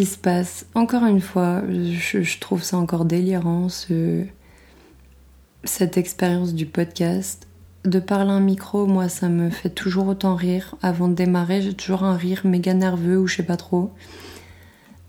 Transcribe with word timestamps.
qui 0.00 0.06
se 0.06 0.16
passe. 0.16 0.64
Encore 0.74 1.04
une 1.04 1.20
fois, 1.20 1.62
je, 1.68 2.38
trouve 2.38 2.62
ça 2.62 2.78
encore 2.78 3.04
délirant, 3.04 3.66
cette 5.62 5.98
expérience 5.98 6.54
du 6.54 6.64
podcast. 6.64 7.46
De 7.84 7.98
parler 7.98 8.30
un 8.30 8.40
micro, 8.40 8.86
moi, 8.86 9.10
ça 9.10 9.28
me 9.28 9.50
fait 9.50 9.68
toujours 9.68 10.08
autant 10.08 10.36
rire. 10.36 10.74
Avant 10.80 11.08
de 11.08 11.12
démarrer, 11.12 11.60
j'ai 11.60 11.74
toujours 11.74 12.04
un 12.04 12.16
rire 12.16 12.40
méga 12.44 12.72
nerveux 12.72 13.18
ou 13.18 13.26
je 13.26 13.36
sais 13.36 13.42
pas 13.42 13.58
trop. 13.58 13.90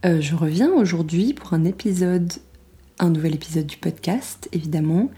Euh, 0.05 0.19
je 0.19 0.35
reviens 0.35 0.73
aujourd'hui 0.73 1.33
pour 1.33 1.53
un 1.53 1.63
épisode, 1.63 2.33
un 2.99 3.11
nouvel 3.11 3.35
épisode 3.35 3.67
du 3.67 3.77
podcast, 3.77 4.49
évidemment. 4.51 5.09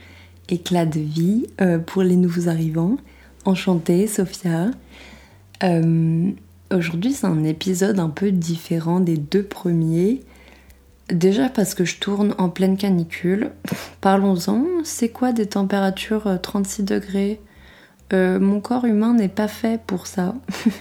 Éclat 0.50 0.86
de 0.86 1.00
vie 1.00 1.48
euh, 1.62 1.80
pour 1.80 2.04
les 2.04 2.16
nouveaux 2.16 2.48
arrivants. 2.48 2.98
Enchantée, 3.44 4.06
Sophia. 4.06 4.70
Euh, 5.64 6.30
Aujourd'hui, 6.74 7.14
c'est 7.14 7.28
un 7.28 7.44
épisode 7.44 8.00
un 8.00 8.10
peu 8.10 8.32
différent 8.32 9.00
des 9.00 9.16
deux 9.16 9.44
premiers. 9.44 10.22
Déjà 11.10 11.48
parce 11.48 11.76
que 11.76 11.86
je 11.86 12.00
tourne 12.00 12.34
en 12.40 12.50
pleine 12.50 12.78
canicule. 12.78 13.52
Parlons-en, 14.02 14.66
c'est 14.84 15.10
quoi 15.10 15.34
des 15.34 15.46
températures 15.46 16.40
36 16.42 16.82
euh, 16.82 16.86
degrés? 16.86 17.42
Euh, 18.12 18.40
Mon 18.40 18.60
corps 18.60 18.86
humain 18.86 19.14
n'est 19.14 19.30
pas 19.30 19.48
fait 19.48 19.80
pour 19.86 20.08
ça. 20.08 20.34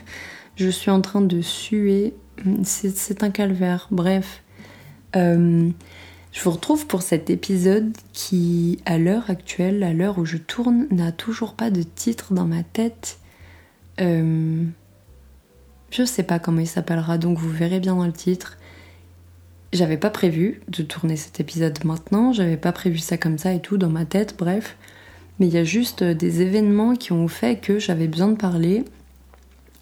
je 0.57 0.71
suis 0.71 0.91
en 0.91 1.03
train 1.03 1.21
de 1.21 1.43
suer. 1.43 2.15
C'est 2.65 3.23
un 3.23 3.31
calvaire. 3.31 3.89
Bref. 3.91 4.43
Euh, 5.15 5.69
je 6.33 6.43
vous 6.43 6.53
retrouve 6.53 6.87
pour 6.87 7.03
cet 7.03 7.29
épisode 7.29 7.93
qui, 8.15 8.81
à 8.87 8.97
l'heure 8.97 9.29
actuelle, 9.29 9.83
à 9.83 9.93
l'heure 9.93 10.17
où 10.17 10.25
je 10.25 10.39
tourne, 10.39 10.87
n'a 10.91 11.13
toujours 11.13 11.53
pas 11.53 11.69
de 11.69 11.83
titre 11.83 12.33
dans 12.33 12.47
ma 12.47 12.63
tête. 12.63 13.19
Je 15.93 16.05
sais 16.05 16.23
pas 16.23 16.39
comment 16.39 16.61
il 16.61 16.67
s'appellera, 16.67 17.19
donc 17.19 17.39
vous 17.39 17.51
verrez 17.51 17.79
bien 17.79 17.95
dans 17.95 18.07
le 18.07 18.13
titre. 18.13 18.57
J'avais 19.73 19.99
pas 19.99 20.11
prévu 20.11 20.63
de 20.69 20.83
tourner 20.83 21.17
cet 21.17 21.39
épisode 21.39 21.85
maintenant, 21.85 22.33
j'avais 22.33 22.57
pas 22.57 22.73
prévu 22.73 22.99
ça 22.99 23.19
comme 23.19 23.39
ça 23.39 23.53
et 23.53 23.61
tout 23.61 23.77
dans 23.77 23.91
ma 23.91 24.07
tête, 24.07 24.35
bref. 24.39 24.77
Mais 25.39 25.47
il 25.47 25.55
y 25.55 25.59
a 25.59 25.65
juste 25.65 26.03
des 26.03 26.41
événements 26.41 26.95
qui 26.95 27.13
ont 27.13 27.29
fait 27.29 27.61
que 27.61 27.79
j'avais 27.79 28.09
besoin 28.09 28.29
de 28.29 28.37
parler. 28.37 28.85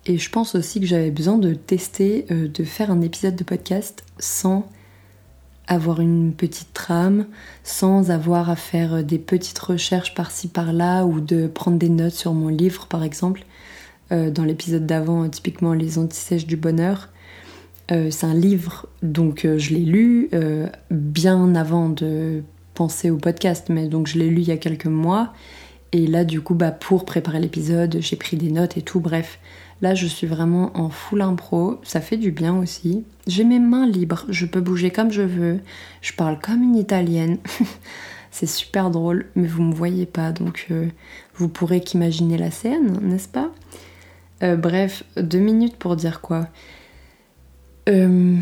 Et 0.06 0.18
je 0.18 0.30
pense 0.30 0.54
aussi 0.54 0.80
que 0.80 0.86
j'avais 0.86 1.10
besoin 1.10 1.38
de 1.38 1.54
tester, 1.54 2.26
euh, 2.30 2.48
de 2.48 2.64
faire 2.64 2.90
un 2.90 3.02
épisode 3.02 3.36
de 3.36 3.44
podcast 3.44 4.04
sans 4.18 4.68
avoir 5.66 6.00
une 6.00 6.32
petite 6.32 6.72
trame, 6.72 7.26
sans 7.62 8.10
avoir 8.10 8.50
à 8.50 8.56
faire 8.56 9.04
des 9.04 9.18
petites 9.18 9.58
recherches 9.58 10.14
par-ci 10.14 10.48
par-là 10.48 11.04
ou 11.04 11.20
de 11.20 11.46
prendre 11.46 11.78
des 11.78 11.88
notes 11.88 12.14
sur 12.14 12.34
mon 12.34 12.48
livre 12.48 12.86
par 12.86 13.04
exemple. 13.04 13.44
Euh, 14.12 14.28
dans 14.28 14.42
l'épisode 14.42 14.86
d'avant, 14.86 15.28
typiquement 15.28 15.72
Les 15.72 15.96
Antisèches 15.96 16.46
du 16.46 16.56
Bonheur. 16.56 17.10
Euh, 17.92 18.10
c'est 18.10 18.26
un 18.26 18.34
livre, 18.34 18.86
donc 19.02 19.44
euh, 19.44 19.56
je 19.56 19.72
l'ai 19.72 19.84
lu 19.84 20.30
bien 20.90 21.54
avant 21.54 21.88
de 21.88 22.42
penser 22.74 23.10
au 23.10 23.18
podcast, 23.18 23.68
mais 23.68 23.86
donc 23.86 24.08
je 24.08 24.18
l'ai 24.18 24.28
lu 24.28 24.40
il 24.40 24.48
y 24.48 24.52
a 24.52 24.56
quelques 24.56 24.86
mois. 24.86 25.32
Et 25.92 26.08
là, 26.08 26.24
du 26.24 26.40
coup, 26.40 26.54
bah, 26.54 26.72
pour 26.72 27.04
préparer 27.04 27.38
l'épisode, 27.38 27.98
j'ai 28.00 28.16
pris 28.16 28.36
des 28.36 28.50
notes 28.50 28.76
et 28.76 28.82
tout. 28.82 28.98
Bref, 28.98 29.38
là, 29.80 29.94
je 29.94 30.06
suis 30.06 30.26
vraiment 30.26 30.76
en 30.76 30.88
full 30.88 31.22
impro. 31.22 31.78
Ça 31.84 32.00
fait 32.00 32.16
du 32.16 32.32
bien 32.32 32.56
aussi. 32.56 33.04
J'ai 33.28 33.44
mes 33.44 33.60
mains 33.60 33.86
libres, 33.86 34.24
je 34.28 34.46
peux 34.46 34.60
bouger 34.60 34.90
comme 34.90 35.12
je 35.12 35.22
veux. 35.22 35.60
Je 36.00 36.12
parle 36.14 36.40
comme 36.40 36.62
une 36.64 36.76
italienne. 36.76 37.38
C'est 38.32 38.46
super 38.46 38.90
drôle, 38.90 39.26
mais 39.36 39.46
vous 39.46 39.62
me 39.62 39.74
voyez 39.74 40.06
pas, 40.06 40.30
donc 40.30 40.68
vous 41.34 41.48
pourrez 41.48 41.80
qu'imaginer 41.80 42.38
la 42.38 42.52
scène, 42.52 43.00
n'est-ce 43.02 43.26
pas? 43.26 43.50
Euh, 44.42 44.56
bref, 44.56 45.04
deux 45.16 45.38
minutes 45.38 45.76
pour 45.76 45.96
dire 45.96 46.20
quoi. 46.20 46.48
Euh, 47.88 48.36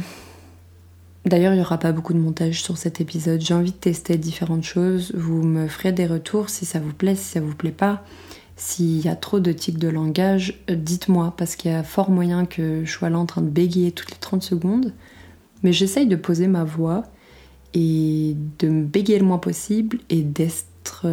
d'ailleurs, 1.25 1.53
il 1.53 1.57
n'y 1.57 1.63
aura 1.63 1.79
pas 1.79 1.93
beaucoup 1.93 2.13
de 2.13 2.19
montage 2.19 2.63
sur 2.63 2.77
cet 2.77 3.01
épisode. 3.01 3.41
J'ai 3.41 3.55
envie 3.55 3.73
de 3.73 3.77
tester 3.77 4.17
différentes 4.17 4.65
choses. 4.65 5.13
Vous 5.15 5.43
me 5.43 5.67
ferez 5.67 5.93
des 5.93 6.07
retours 6.07 6.51
si 6.51 6.65
ça 6.65 6.79
vous 6.79 6.93
plaît, 6.93 7.17
si 7.17 7.25
ça 7.25 7.41
vous 7.41 7.55
plaît 7.55 7.73
pas. 7.73 8.05
S'il 8.57 9.05
y 9.05 9.09
a 9.09 9.17
trop 9.17 9.41
de 9.41 9.53
tics 9.53 9.79
de 9.79 9.89
langage, 9.89 10.61
euh, 10.71 10.75
dites-moi, 10.75 11.35
parce 11.37 11.57
qu'il 11.57 11.71
y 11.71 11.75
a 11.75 11.83
fort 11.83 12.11
moyen 12.11 12.45
que 12.45 12.85
je 12.85 12.91
sois 12.91 13.11
là 13.11 13.19
en 13.19 13.27
train 13.27 13.43
de 13.43 13.51
bégayer 13.51 13.93
toutes 13.93 14.11
les 14.11 14.19
30 14.19 14.43
secondes. 14.43 14.93
Mais 15.63 15.73
j'essaye 15.73 16.07
de 16.07 16.17
poser 16.17 16.47
ma 16.47 16.65
voix 16.65 17.05
et 17.75 18.37
de 18.59 18.69
me 18.69 18.85
bégayer 18.85 19.19
le 19.19 19.25
moins 19.27 19.39
possible 19.39 19.99
et 20.09 20.23
d'être 20.23 21.05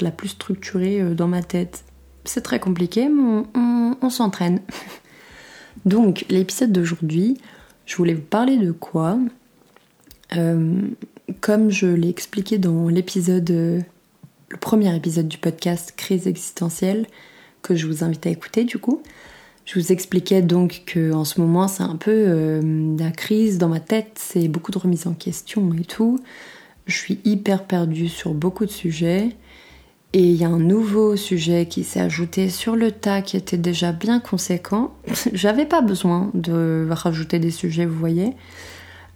la 0.00 0.10
plus 0.10 0.28
structurée 0.28 1.14
dans 1.14 1.28
ma 1.28 1.42
tête 1.42 1.84
c'est 2.24 2.42
très 2.42 2.60
compliqué, 2.60 3.08
mais 3.08 3.42
on, 4.00 4.10
s'entraîne. 4.10 4.60
Donc, 5.84 6.24
l'épisode 6.28 6.72
d'aujourd'hui, 6.72 7.38
je 7.86 7.96
voulais 7.96 8.14
vous 8.14 8.22
parler 8.22 8.56
de 8.56 8.72
quoi? 8.72 9.18
Euh, 10.36 10.80
Comme 11.40 11.70
je 11.70 11.86
l'ai 11.86 12.08
expliqué 12.08 12.58
dans 12.58 12.88
l'épisode, 12.88 13.50
le 13.50 14.56
premier 14.60 14.94
épisode 14.94 15.28
du 15.28 15.38
podcast 15.38 15.94
Crise 15.96 16.26
existentielle, 16.26 17.06
que 17.62 17.74
je 17.74 17.86
vous 17.86 18.04
invite 18.04 18.26
à 18.26 18.30
écouter 18.30 18.64
du 18.64 18.78
coup, 18.78 19.02
je 19.64 19.78
vous 19.78 19.92
expliquais 19.92 20.42
donc 20.42 20.82
que 20.86 21.12
en 21.12 21.24
ce 21.24 21.40
moment 21.40 21.68
c'est 21.68 21.84
un 21.84 21.96
peu 21.96 22.10
euh, 22.10 22.96
la 22.98 23.10
crise 23.10 23.58
dans 23.58 23.68
ma 23.68 23.80
tête, 23.80 24.12
c'est 24.16 24.48
beaucoup 24.48 24.72
de 24.72 24.78
remise 24.78 25.06
en 25.06 25.14
question 25.14 25.72
et 25.74 25.84
tout. 25.84 26.18
Je 26.86 26.96
suis 26.96 27.20
hyper 27.24 27.64
perdue 27.64 28.08
sur 28.08 28.34
beaucoup 28.34 28.66
de 28.66 28.70
sujets. 28.70 29.30
Et 30.14 30.24
il 30.24 30.36
y 30.36 30.44
a 30.44 30.48
un 30.48 30.58
nouveau 30.58 31.16
sujet 31.16 31.66
qui 31.66 31.84
s'est 31.84 32.00
ajouté 32.00 32.50
sur 32.50 32.76
le 32.76 32.92
tas 32.92 33.22
qui 33.22 33.38
était 33.38 33.56
déjà 33.56 33.92
bien 33.92 34.20
conséquent. 34.20 34.94
J'avais 35.32 35.64
pas 35.64 35.80
besoin 35.80 36.30
de 36.34 36.86
rajouter 36.90 37.38
des 37.38 37.50
sujets, 37.50 37.86
vous 37.86 37.98
voyez. 37.98 38.34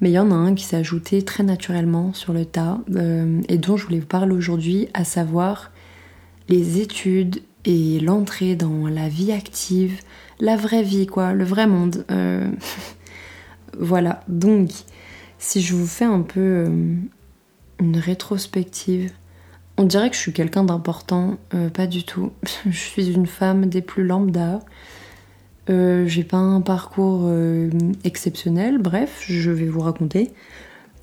Mais 0.00 0.10
il 0.10 0.14
y 0.14 0.18
en 0.18 0.30
a 0.30 0.34
un 0.34 0.54
qui 0.54 0.64
s'est 0.64 0.76
ajouté 0.76 1.22
très 1.22 1.42
naturellement 1.42 2.12
sur 2.14 2.32
le 2.32 2.44
tas 2.46 2.80
euh, 2.94 3.40
et 3.48 3.58
dont 3.58 3.76
je 3.76 3.84
voulais 3.84 4.00
vous 4.00 4.06
parler 4.06 4.34
aujourd'hui, 4.34 4.88
à 4.94 5.04
savoir 5.04 5.70
les 6.48 6.80
études 6.80 7.42
et 7.64 7.98
l'entrée 8.00 8.56
dans 8.56 8.86
la 8.86 9.08
vie 9.08 9.32
active, 9.32 10.00
la 10.38 10.56
vraie 10.56 10.82
vie, 10.82 11.06
quoi, 11.06 11.32
le 11.32 11.44
vrai 11.44 11.66
monde. 11.66 12.04
Euh, 12.10 12.50
voilà, 13.78 14.20
donc 14.28 14.70
si 15.38 15.60
je 15.60 15.74
vous 15.74 15.86
fais 15.86 16.04
un 16.04 16.22
peu 16.22 16.40
euh, 16.40 16.94
une 17.80 17.96
rétrospective 17.98 19.10
on 19.78 19.84
dirait 19.84 20.10
que 20.10 20.16
je 20.16 20.20
suis 20.20 20.32
quelqu'un 20.32 20.64
d'important, 20.64 21.38
euh, 21.54 21.68
pas 21.68 21.86
du 21.86 22.04
tout. 22.04 22.32
je 22.66 22.76
suis 22.76 23.12
une 23.12 23.26
femme 23.26 23.66
des 23.66 23.82
plus 23.82 24.04
lambda. 24.04 24.60
Euh, 25.68 26.06
j'ai 26.06 26.24
pas 26.24 26.36
un 26.36 26.60
parcours 26.60 27.22
euh, 27.24 27.70
exceptionnel, 28.04 28.78
bref, 28.78 29.24
je 29.28 29.50
vais 29.50 29.66
vous 29.66 29.80
raconter. 29.80 30.30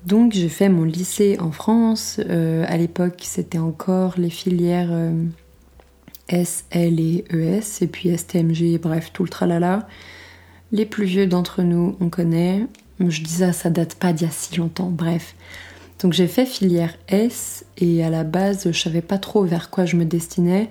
Donc 0.06 0.32
j'ai 0.32 0.48
fait 0.48 0.68
mon 0.68 0.84
lycée 0.84 1.38
en 1.40 1.50
France. 1.50 2.18
à 2.18 2.76
l'époque, 2.76 3.22
c'était 3.22 3.58
encore 3.58 4.14
les 4.18 4.28
filières 4.28 4.92
S, 6.28 6.66
L 6.70 7.00
et 7.00 7.24
ES, 7.30 7.82
et 7.82 7.86
puis 7.86 8.14
STMG, 8.14 8.78
bref, 8.78 9.12
tout 9.14 9.22
le 9.22 9.30
tralala. 9.30 9.88
Les 10.72 10.84
plus 10.84 11.06
vieux 11.06 11.26
d'entre 11.26 11.62
nous, 11.62 11.96
on 12.00 12.10
connaît. 12.10 12.66
Je 13.00 13.22
dis 13.22 13.32
ça, 13.32 13.54
ça 13.54 13.70
date 13.70 13.94
pas 13.94 14.12
d'il 14.12 14.26
y 14.26 14.30
a 14.30 14.32
si 14.32 14.56
longtemps, 14.56 14.90
bref. 14.90 15.34
Donc 16.04 16.12
j'ai 16.12 16.26
fait 16.26 16.44
filière 16.44 16.94
S 17.08 17.64
et 17.78 18.04
à 18.04 18.10
la 18.10 18.24
base 18.24 18.70
je 18.70 18.78
savais 18.78 19.00
pas 19.00 19.16
trop 19.16 19.42
vers 19.42 19.70
quoi 19.70 19.86
je 19.86 19.96
me 19.96 20.04
destinais. 20.04 20.70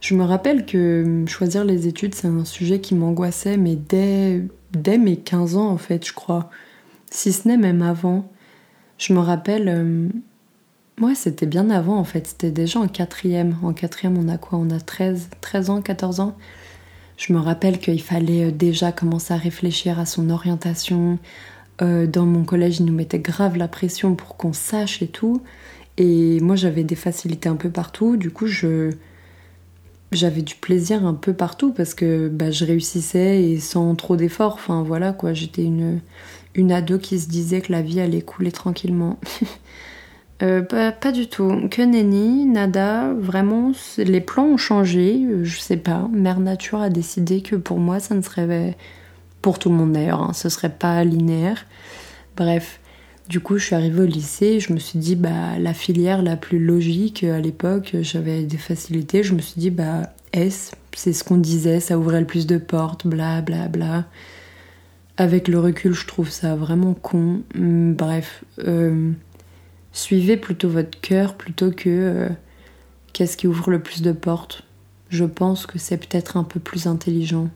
Je 0.00 0.16
me 0.16 0.24
rappelle 0.24 0.66
que 0.66 1.04
hum, 1.04 1.28
choisir 1.28 1.64
les 1.64 1.86
études 1.86 2.16
c'est 2.16 2.26
un 2.26 2.44
sujet 2.44 2.80
qui 2.80 2.96
m'angoissait 2.96 3.56
mais 3.56 3.76
dès, 3.76 4.42
dès 4.72 4.98
mes 4.98 5.16
15 5.16 5.56
ans 5.56 5.68
en 5.68 5.78
fait 5.78 6.04
je 6.04 6.12
crois. 6.12 6.50
Si 7.12 7.32
ce 7.32 7.46
n'est 7.46 7.56
même 7.56 7.80
avant. 7.80 8.28
Je 8.98 9.12
me 9.12 9.20
rappelle... 9.20 9.68
Hum, 9.68 10.10
ouais 11.00 11.14
c'était 11.14 11.46
bien 11.46 11.70
avant 11.70 11.96
en 11.96 12.04
fait, 12.04 12.26
c'était 12.26 12.50
déjà 12.50 12.80
en 12.80 12.88
quatrième. 12.88 13.54
En 13.62 13.72
quatrième 13.74 14.18
on 14.18 14.28
a 14.28 14.36
quoi? 14.36 14.58
On 14.58 14.70
a 14.70 14.80
13, 14.80 15.28
13 15.40 15.70
ans, 15.70 15.80
14 15.80 16.18
ans 16.18 16.36
je 17.16 17.32
me 17.32 17.38
rappelle 17.38 17.78
qu'il 17.78 18.02
fallait 18.02 18.46
euh, 18.46 18.50
déjà 18.50 18.90
commencer 18.90 19.32
à 19.32 19.36
réfléchir 19.36 20.00
à 20.00 20.06
son 20.06 20.30
orientation, 20.30 21.18
euh, 21.80 22.06
dans 22.06 22.26
mon 22.26 22.44
collège, 22.44 22.80
ils 22.80 22.86
nous 22.86 22.92
mettaient 22.92 23.18
grave 23.18 23.56
la 23.56 23.68
pression 23.68 24.14
pour 24.14 24.36
qu'on 24.36 24.52
sache 24.52 25.02
et 25.02 25.08
tout. 25.08 25.42
Et 25.98 26.40
moi, 26.40 26.56
j'avais 26.56 26.84
des 26.84 26.96
facilités 26.96 27.48
un 27.48 27.56
peu 27.56 27.70
partout. 27.70 28.16
Du 28.16 28.30
coup, 28.30 28.46
je 28.46 28.92
j'avais 30.12 30.42
du 30.42 30.54
plaisir 30.54 31.06
un 31.06 31.14
peu 31.14 31.32
partout 31.32 31.72
parce 31.72 31.94
que 31.94 32.28
bah, 32.28 32.50
je 32.50 32.66
réussissais 32.66 33.42
et 33.44 33.58
sans 33.58 33.94
trop 33.94 34.16
d'efforts. 34.16 34.54
Enfin 34.54 34.82
voilà 34.82 35.12
quoi, 35.12 35.32
j'étais 35.32 35.64
une, 35.64 36.00
une 36.54 36.70
ado 36.70 36.98
qui 36.98 37.18
se 37.18 37.28
disait 37.28 37.62
que 37.62 37.72
la 37.72 37.82
vie 37.82 38.00
allait 38.00 38.20
couler 38.20 38.52
tranquillement. 38.52 39.18
euh, 40.42 40.60
pas, 40.62 41.12
du 41.12 41.28
tout. 41.28 41.68
Que 41.70 41.82
nenni, 41.82 42.44
nada, 42.44 43.12
vraiment, 43.14 43.72
les 43.96 44.20
plans 44.20 44.46
ont 44.46 44.56
changé. 44.58 45.26
Je 45.42 45.58
sais 45.58 45.78
pas, 45.78 46.08
Mère 46.12 46.40
Nature 46.40 46.82
a 46.82 46.90
décidé 46.90 47.40
que 47.40 47.56
pour 47.56 47.78
moi 47.78 47.98
ça 47.98 48.14
ne 48.14 48.22
serait 48.22 48.76
pour 49.42 49.58
tout 49.58 49.68
le 49.68 49.74
monde 49.74 49.92
d'ailleurs, 49.92 50.22
hein, 50.22 50.32
ce 50.32 50.48
serait 50.48 50.70
pas 50.70 51.04
linéaire. 51.04 51.66
Bref, 52.36 52.80
du 53.28 53.40
coup, 53.40 53.58
je 53.58 53.66
suis 53.66 53.74
arrivée 53.74 54.02
au 54.02 54.06
lycée, 54.06 54.60
je 54.60 54.72
me 54.72 54.78
suis 54.78 54.98
dit, 54.98 55.16
bah, 55.16 55.58
la 55.58 55.74
filière 55.74 56.22
la 56.22 56.36
plus 56.36 56.58
logique 56.58 57.24
à 57.24 57.40
l'époque, 57.40 57.96
j'avais 58.00 58.44
des 58.44 58.56
facilités, 58.56 59.22
je 59.22 59.34
me 59.34 59.40
suis 59.40 59.60
dit, 59.60 59.70
bah, 59.70 60.12
S, 60.32 60.72
c'est 60.94 61.12
ce 61.12 61.24
qu'on 61.24 61.36
disait, 61.36 61.80
ça 61.80 61.98
ouvrait 61.98 62.20
le 62.20 62.26
plus 62.26 62.46
de 62.46 62.58
portes, 62.58 63.06
bla 63.06 63.42
bla 63.42 63.68
bla. 63.68 64.06
avec 65.16 65.48
le 65.48 65.58
recul, 65.60 65.92
je 65.92 66.06
trouve 66.06 66.30
ça 66.30 66.56
vraiment 66.56 66.94
con. 66.94 67.42
Hum, 67.54 67.94
bref, 67.94 68.44
euh, 68.60 69.12
suivez 69.92 70.36
plutôt 70.36 70.68
votre 70.68 71.00
cœur 71.00 71.34
plutôt 71.34 71.70
que 71.70 71.88
euh, 71.88 72.28
qu'est-ce 73.12 73.36
qui 73.36 73.46
ouvre 73.46 73.70
le 73.70 73.82
plus 73.82 74.02
de 74.02 74.12
portes. 74.12 74.64
Je 75.10 75.24
pense 75.24 75.66
que 75.66 75.78
c'est 75.78 75.98
peut-être 75.98 76.36
un 76.36 76.44
peu 76.44 76.60
plus 76.60 76.86
intelligent. 76.86 77.50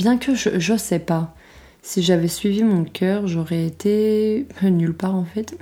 Bien 0.00 0.16
que 0.16 0.34
je, 0.34 0.58
je 0.58 0.78
sais 0.78 0.98
pas. 0.98 1.34
Si 1.82 2.02
j'avais 2.02 2.26
suivi 2.26 2.64
mon 2.64 2.84
cœur, 2.84 3.26
j'aurais 3.26 3.66
été 3.66 4.46
nulle 4.62 4.94
part 4.94 5.14
en 5.14 5.26
fait. 5.26 5.58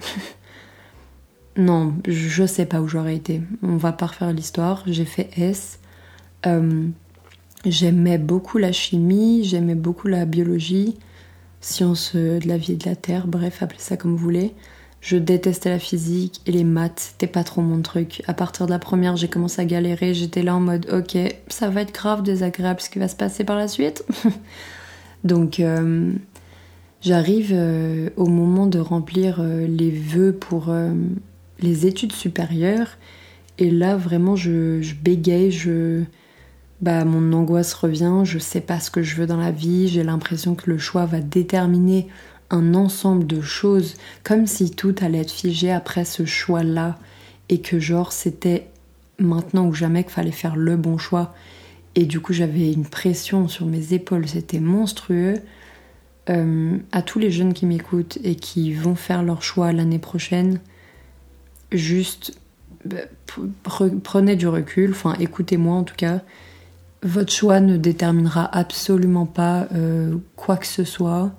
non, 1.56 1.92
je 2.06 2.46
sais 2.46 2.64
pas 2.64 2.80
où 2.80 2.86
j'aurais 2.86 3.16
été. 3.16 3.42
On 3.64 3.76
va 3.76 3.90
pas 3.90 4.06
refaire 4.06 4.32
l'histoire. 4.32 4.84
J'ai 4.86 5.06
fait 5.06 5.28
S. 5.36 5.80
Euh, 6.46 6.86
j'aimais 7.66 8.16
beaucoup 8.16 8.58
la 8.58 8.70
chimie, 8.70 9.42
j'aimais 9.42 9.74
beaucoup 9.74 10.06
la 10.06 10.24
biologie, 10.24 10.96
sciences 11.60 12.14
de 12.14 12.46
la 12.46 12.58
vie 12.58 12.74
et 12.74 12.76
de 12.76 12.88
la 12.88 12.94
terre, 12.94 13.26
bref, 13.26 13.60
appelez 13.64 13.80
ça 13.80 13.96
comme 13.96 14.12
vous 14.12 14.18
voulez. 14.18 14.54
Je 15.00 15.16
détestais 15.16 15.70
la 15.70 15.78
physique 15.78 16.40
et 16.46 16.52
les 16.52 16.64
maths, 16.64 17.12
c'était 17.12 17.30
pas 17.30 17.44
trop 17.44 17.62
mon 17.62 17.82
truc. 17.82 18.22
À 18.26 18.34
partir 18.34 18.66
de 18.66 18.72
la 18.72 18.80
première, 18.80 19.16
j'ai 19.16 19.28
commencé 19.28 19.60
à 19.60 19.64
galérer, 19.64 20.12
j'étais 20.12 20.42
là 20.42 20.56
en 20.56 20.60
mode 20.60 20.88
ok, 20.92 21.16
ça 21.46 21.70
va 21.70 21.82
être 21.82 21.94
grave 21.94 22.22
désagréable 22.22 22.80
ce 22.80 22.90
qui 22.90 22.98
va 22.98 23.06
se 23.06 23.16
passer 23.16 23.44
par 23.44 23.56
la 23.56 23.68
suite. 23.68 24.04
Donc 25.24 25.60
euh, 25.60 26.12
j'arrive 27.00 27.50
euh, 27.52 28.10
au 28.16 28.26
moment 28.26 28.66
de 28.66 28.80
remplir 28.80 29.38
euh, 29.40 29.66
les 29.68 29.90
vœux 29.90 30.32
pour 30.32 30.74
les 31.60 31.86
études 31.86 32.12
supérieures 32.12 32.98
et 33.58 33.70
là 33.70 33.96
vraiment 33.96 34.36
je, 34.36 34.80
je 34.82 34.94
bégaye, 34.94 35.50
je 35.50 36.02
bah 36.80 37.04
mon 37.04 37.32
angoisse 37.32 37.74
revient, 37.74 38.20
je 38.22 38.38
sais 38.38 38.60
pas 38.60 38.78
ce 38.78 38.90
que 38.90 39.02
je 39.02 39.16
veux 39.16 39.26
dans 39.26 39.36
la 39.36 39.50
vie, 39.50 39.88
j'ai 39.88 40.04
l'impression 40.04 40.54
que 40.54 40.70
le 40.70 40.78
choix 40.78 41.06
va 41.06 41.20
déterminer 41.20 42.06
un 42.50 42.74
ensemble 42.74 43.26
de 43.26 43.40
choses 43.40 43.94
comme 44.24 44.46
si 44.46 44.70
tout 44.70 44.94
allait 45.00 45.20
être 45.20 45.30
figé 45.30 45.70
après 45.70 46.04
ce 46.04 46.24
choix-là 46.24 46.98
et 47.48 47.60
que 47.60 47.78
genre 47.78 48.12
c'était 48.12 48.68
maintenant 49.18 49.66
ou 49.66 49.74
jamais 49.74 50.04
qu'il 50.04 50.12
fallait 50.12 50.30
faire 50.30 50.56
le 50.56 50.76
bon 50.76 50.98
choix 50.98 51.34
et 51.98 52.04
du 52.04 52.20
coup, 52.20 52.32
j'avais 52.32 52.72
une 52.72 52.86
pression 52.86 53.48
sur 53.48 53.66
mes 53.66 53.92
épaules, 53.92 54.28
c'était 54.28 54.60
monstrueux. 54.60 55.34
Euh, 56.30 56.76
à 56.92 57.02
tous 57.02 57.18
les 57.18 57.32
jeunes 57.32 57.54
qui 57.54 57.66
m'écoutent 57.66 58.18
et 58.22 58.36
qui 58.36 58.72
vont 58.72 58.94
faire 58.94 59.24
leur 59.24 59.42
choix 59.42 59.72
l'année 59.72 59.98
prochaine, 59.98 60.60
juste 61.72 62.38
bah, 62.84 62.98
prenez 64.04 64.36
du 64.36 64.46
recul, 64.46 64.92
enfin 64.92 65.16
écoutez-moi 65.18 65.74
en 65.74 65.82
tout 65.82 65.96
cas. 65.96 66.20
Votre 67.02 67.32
choix 67.32 67.58
ne 67.58 67.76
déterminera 67.76 68.44
absolument 68.56 69.26
pas 69.26 69.66
euh, 69.74 70.18
quoi 70.36 70.56
que 70.56 70.68
ce 70.68 70.84
soit. 70.84 71.32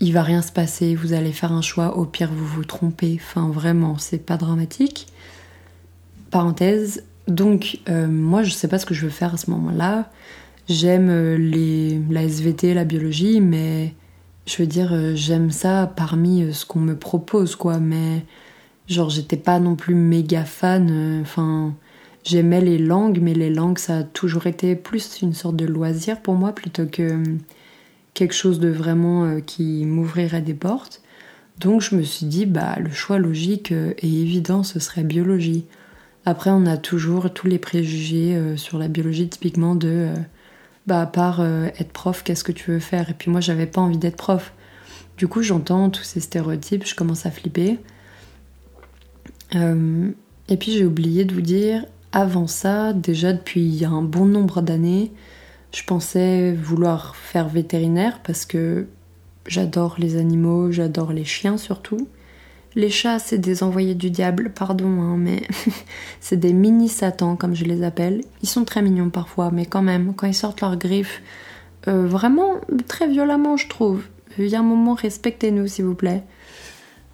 Il 0.00 0.12
va 0.12 0.22
rien 0.22 0.42
se 0.42 0.52
passer, 0.52 0.94
vous 0.94 1.12
allez 1.14 1.32
faire 1.32 1.52
un 1.52 1.62
choix, 1.62 1.96
au 1.96 2.04
pire 2.04 2.30
vous 2.32 2.46
vous 2.46 2.64
trompez. 2.64 3.18
Enfin 3.20 3.48
vraiment, 3.48 3.98
c'est 3.98 4.18
pas 4.18 4.36
dramatique. 4.36 5.06
Parenthèse, 6.30 7.02
donc, 7.28 7.80
euh, 7.88 8.06
moi, 8.06 8.42
je 8.42 8.50
sais 8.50 8.68
pas 8.68 8.78
ce 8.78 8.86
que 8.86 8.94
je 8.94 9.04
veux 9.04 9.10
faire 9.10 9.34
à 9.34 9.36
ce 9.36 9.50
moment-là. 9.50 10.10
J'aime 10.68 11.08
euh, 11.10 11.36
les, 11.36 12.00
la 12.10 12.22
SVT, 12.22 12.74
la 12.74 12.84
biologie, 12.84 13.40
mais 13.40 13.94
je 14.46 14.58
veux 14.58 14.66
dire, 14.66 14.92
euh, 14.92 15.14
j'aime 15.14 15.50
ça 15.50 15.92
parmi 15.96 16.52
ce 16.52 16.64
qu'on 16.64 16.80
me 16.80 16.96
propose, 16.96 17.56
quoi. 17.56 17.78
Mais, 17.78 18.24
genre, 18.88 19.10
j'étais 19.10 19.36
pas 19.36 19.58
non 19.58 19.74
plus 19.74 19.94
méga 19.94 20.44
fan. 20.44 21.20
Enfin, 21.22 21.74
j'aimais 22.24 22.60
les 22.60 22.78
langues, 22.78 23.18
mais 23.20 23.34
les 23.34 23.50
langues, 23.50 23.78
ça 23.78 23.98
a 23.98 24.02
toujours 24.04 24.46
été 24.46 24.76
plus 24.76 25.20
une 25.22 25.34
sorte 25.34 25.56
de 25.56 25.66
loisir 25.66 26.22
pour 26.22 26.34
moi 26.34 26.52
plutôt 26.52 26.86
que 26.86 27.22
quelque 28.16 28.34
chose 28.34 28.58
de 28.58 28.68
vraiment 28.68 29.40
qui 29.40 29.84
m'ouvrirait 29.84 30.40
des 30.40 30.54
portes. 30.54 31.02
Donc, 31.60 31.82
je 31.82 31.94
me 31.94 32.02
suis 32.02 32.26
dit, 32.26 32.46
bah, 32.46 32.76
le 32.80 32.90
choix 32.90 33.18
logique 33.18 33.70
et 33.72 33.96
évident, 34.02 34.62
ce 34.62 34.80
serait 34.80 35.04
biologie. 35.04 35.66
Après, 36.28 36.50
on 36.50 36.66
a 36.66 36.76
toujours 36.76 37.32
tous 37.32 37.46
les 37.46 37.58
préjugés 37.58 38.34
euh, 38.34 38.56
sur 38.56 38.78
la 38.78 38.88
biologie, 38.88 39.28
typiquement 39.28 39.76
de, 39.76 39.88
euh, 39.88 40.14
bah, 40.88 41.02
à 41.02 41.06
part 41.06 41.40
euh, 41.40 41.68
être 41.78 41.92
prof, 41.92 42.24
qu'est-ce 42.24 42.42
que 42.42 42.50
tu 42.50 42.72
veux 42.72 42.80
faire? 42.80 43.08
Et 43.08 43.14
puis 43.14 43.30
moi, 43.30 43.40
j'avais 43.40 43.66
pas 43.66 43.80
envie 43.80 43.96
d'être 43.96 44.16
prof. 44.16 44.52
Du 45.18 45.28
coup, 45.28 45.42
j'entends 45.42 45.88
tous 45.88 46.02
ces 46.02 46.18
stéréotypes, 46.18 46.84
je 46.84 46.96
commence 46.96 47.26
à 47.26 47.30
flipper. 47.30 47.78
et 49.52 50.56
puis, 50.58 50.72
j'ai 50.72 50.84
oublié 50.84 51.24
de 51.24 51.32
vous 51.32 51.40
dire, 51.40 51.86
avant 52.10 52.48
ça, 52.48 52.92
déjà 52.92 53.32
depuis 53.32 53.84
un 53.84 54.02
bon 54.02 54.26
nombre 54.26 54.62
d'années, 54.62 55.12
je 55.72 55.82
pensais 55.84 56.52
vouloir 56.52 57.16
faire 57.16 57.48
vétérinaire 57.48 58.20
parce 58.22 58.44
que 58.44 58.86
j'adore 59.46 59.96
les 59.98 60.16
animaux, 60.16 60.72
j'adore 60.72 61.12
les 61.12 61.24
chiens 61.24 61.56
surtout. 61.56 62.08
Les 62.74 62.90
chats, 62.90 63.18
c'est 63.18 63.38
des 63.38 63.62
envoyés 63.62 63.94
du 63.94 64.10
diable, 64.10 64.52
pardon, 64.54 65.00
hein, 65.00 65.16
mais 65.16 65.42
c'est 66.20 66.36
des 66.36 66.52
mini 66.52 66.90
satans, 66.90 67.34
comme 67.34 67.54
je 67.54 67.64
les 67.64 67.82
appelle. 67.82 68.20
Ils 68.42 68.48
sont 68.48 68.64
très 68.64 68.82
mignons 68.82 69.08
parfois, 69.08 69.50
mais 69.50 69.64
quand 69.64 69.80
même, 69.80 70.12
quand 70.14 70.26
ils 70.26 70.34
sortent 70.34 70.60
leurs 70.60 70.76
griffes, 70.76 71.22
euh, 71.88 72.06
vraiment 72.06 72.60
très 72.86 73.08
violemment, 73.08 73.56
je 73.56 73.68
trouve. 73.68 74.04
Il 74.38 74.48
y 74.48 74.54
a 74.54 74.60
un 74.60 74.62
moment, 74.62 74.92
respectez-nous, 74.92 75.66
s'il 75.68 75.86
vous 75.86 75.94
plaît. 75.94 76.22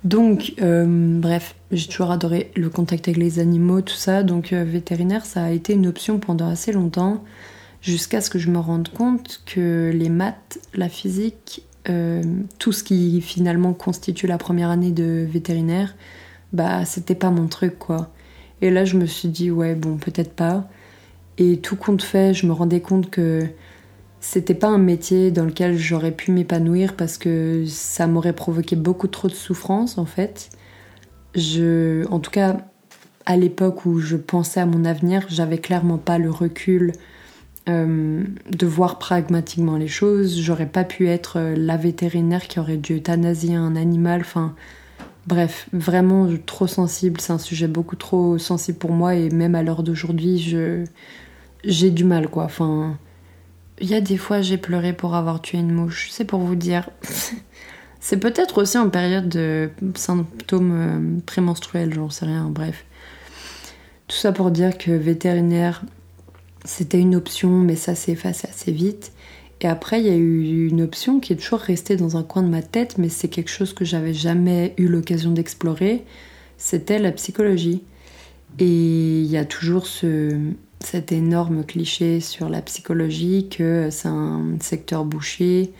Donc, 0.02 0.54
euh, 0.60 1.20
bref, 1.20 1.54
j'ai 1.70 1.86
toujours 1.86 2.10
adoré 2.10 2.50
le 2.56 2.68
contact 2.68 3.06
avec 3.06 3.18
les 3.18 3.38
animaux, 3.38 3.82
tout 3.82 3.94
ça. 3.94 4.24
Donc, 4.24 4.52
euh, 4.52 4.64
vétérinaire, 4.64 5.24
ça 5.24 5.44
a 5.44 5.50
été 5.50 5.74
une 5.74 5.86
option 5.86 6.18
pendant 6.18 6.48
assez 6.48 6.72
longtemps, 6.72 7.22
jusqu'à 7.82 8.20
ce 8.20 8.30
que 8.30 8.38
je 8.38 8.50
me 8.50 8.58
rende 8.58 8.88
compte 8.88 9.42
que 9.44 9.90
les 9.92 10.08
maths, 10.08 10.58
la 10.74 10.88
physique 10.88 11.66
euh, 11.88 12.22
tout 12.60 12.70
ce 12.70 12.84
qui 12.84 13.20
finalement 13.20 13.72
constitue 13.72 14.28
la 14.28 14.38
première 14.38 14.70
année 14.70 14.92
de 14.92 15.26
vétérinaire, 15.28 15.96
bah 16.52 16.84
c'était 16.84 17.16
pas 17.16 17.30
mon 17.30 17.48
truc 17.48 17.78
quoi. 17.78 18.12
Et 18.60 18.70
là 18.70 18.84
je 18.84 18.96
me 18.96 19.06
suis 19.06 19.28
dit 19.28 19.50
ouais 19.50 19.74
bon 19.74 19.96
peut-être 19.96 20.32
pas. 20.32 20.68
Et 21.38 21.58
tout 21.58 21.76
compte 21.76 22.02
fait, 22.02 22.34
je 22.34 22.46
me 22.46 22.52
rendais 22.52 22.80
compte 22.80 23.10
que 23.10 23.42
c'était 24.20 24.54
pas 24.54 24.68
un 24.68 24.78
métier 24.78 25.32
dans 25.32 25.44
lequel 25.44 25.76
j'aurais 25.76 26.12
pu 26.12 26.30
m'épanouir 26.30 26.94
parce 26.94 27.18
que 27.18 27.64
ça 27.66 28.06
m'aurait 28.06 28.34
provoqué 28.34 28.76
beaucoup 28.76 29.08
trop 29.08 29.28
de 29.28 29.34
souffrance 29.34 29.98
en 29.98 30.06
fait. 30.06 30.50
Je, 31.34 32.06
en 32.08 32.20
tout 32.20 32.30
cas, 32.30 32.58
à 33.26 33.36
l'époque 33.36 33.86
où 33.86 33.98
je 33.98 34.16
pensais 34.16 34.60
à 34.60 34.66
mon 34.66 34.84
avenir, 34.84 35.26
j'avais 35.28 35.58
clairement 35.58 35.98
pas 35.98 36.18
le 36.18 36.30
recul 36.30 36.92
euh, 37.68 38.24
de 38.50 38.66
voir 38.66 38.98
pragmatiquement 38.98 39.76
les 39.76 39.86
choses. 39.86 40.40
J'aurais 40.40 40.66
pas 40.66 40.82
pu 40.82 41.08
être 41.08 41.38
euh, 41.38 41.54
la 41.56 41.76
vétérinaire 41.76 42.48
qui 42.48 42.58
aurait 42.58 42.76
dû 42.76 42.96
euthanasier 42.96 43.54
un 43.54 43.76
animal. 43.76 44.22
Enfin, 44.22 44.54
bref, 45.28 45.68
vraiment 45.72 46.28
trop 46.44 46.66
sensible. 46.66 47.20
C'est 47.20 47.32
un 47.32 47.38
sujet 47.38 47.68
beaucoup 47.68 47.94
trop 47.94 48.36
sensible 48.36 48.78
pour 48.78 48.90
moi 48.90 49.14
et 49.14 49.30
même 49.30 49.54
à 49.54 49.62
l'heure 49.62 49.84
d'aujourd'hui, 49.84 50.38
je 50.38 50.84
j'ai 51.64 51.90
du 51.90 52.02
mal 52.02 52.26
quoi. 52.28 52.44
Enfin, 52.44 52.98
il 53.80 53.88
y 53.88 53.94
a 53.94 54.00
des 54.00 54.16
fois 54.16 54.40
j'ai 54.40 54.58
pleuré 54.58 54.92
pour 54.92 55.14
avoir 55.14 55.40
tué 55.40 55.58
une 55.58 55.72
mouche. 55.72 56.08
C'est 56.10 56.24
pour 56.24 56.40
vous 56.40 56.56
dire. 56.56 56.90
C'est 58.00 58.16
peut-être 58.16 58.60
aussi 58.60 58.76
en 58.78 58.90
période 58.90 59.28
de 59.28 59.70
symptômes 59.94 60.72
euh, 60.74 61.20
prémenstruels, 61.24 61.94
j'en 61.94 62.10
sais 62.10 62.24
rien. 62.24 62.50
Bref, 62.50 62.84
tout 64.08 64.16
ça 64.16 64.32
pour 64.32 64.50
dire 64.50 64.76
que 64.76 64.90
vétérinaire 64.90 65.84
c'était 66.64 67.00
une 67.00 67.16
option, 67.16 67.50
mais 67.50 67.76
ça 67.76 67.94
s'est 67.94 68.12
effacé 68.12 68.48
assez 68.48 68.72
vite. 68.72 69.12
Et 69.60 69.68
après, 69.68 70.00
il 70.00 70.06
y 70.06 70.10
a 70.10 70.16
eu 70.16 70.68
une 70.68 70.82
option 70.82 71.20
qui 71.20 71.32
est 71.32 71.36
toujours 71.36 71.60
restée 71.60 71.96
dans 71.96 72.16
un 72.16 72.22
coin 72.22 72.42
de 72.42 72.48
ma 72.48 72.62
tête, 72.62 72.98
mais 72.98 73.08
c'est 73.08 73.28
quelque 73.28 73.50
chose 73.50 73.72
que 73.72 73.84
j'avais 73.84 74.14
jamais 74.14 74.74
eu 74.76 74.88
l'occasion 74.88 75.30
d'explorer. 75.30 76.04
C'était 76.58 76.98
la 76.98 77.12
psychologie. 77.12 77.82
Et 78.58 79.20
il 79.20 79.26
y 79.26 79.36
a 79.36 79.44
toujours 79.44 79.86
ce, 79.86 80.36
cet 80.80 81.12
énorme 81.12 81.64
cliché 81.64 82.20
sur 82.20 82.48
la 82.48 82.60
psychologie 82.62 83.48
que 83.48 83.88
c'est 83.90 84.08
un 84.08 84.56
secteur 84.60 85.04
bouché, 85.04 85.72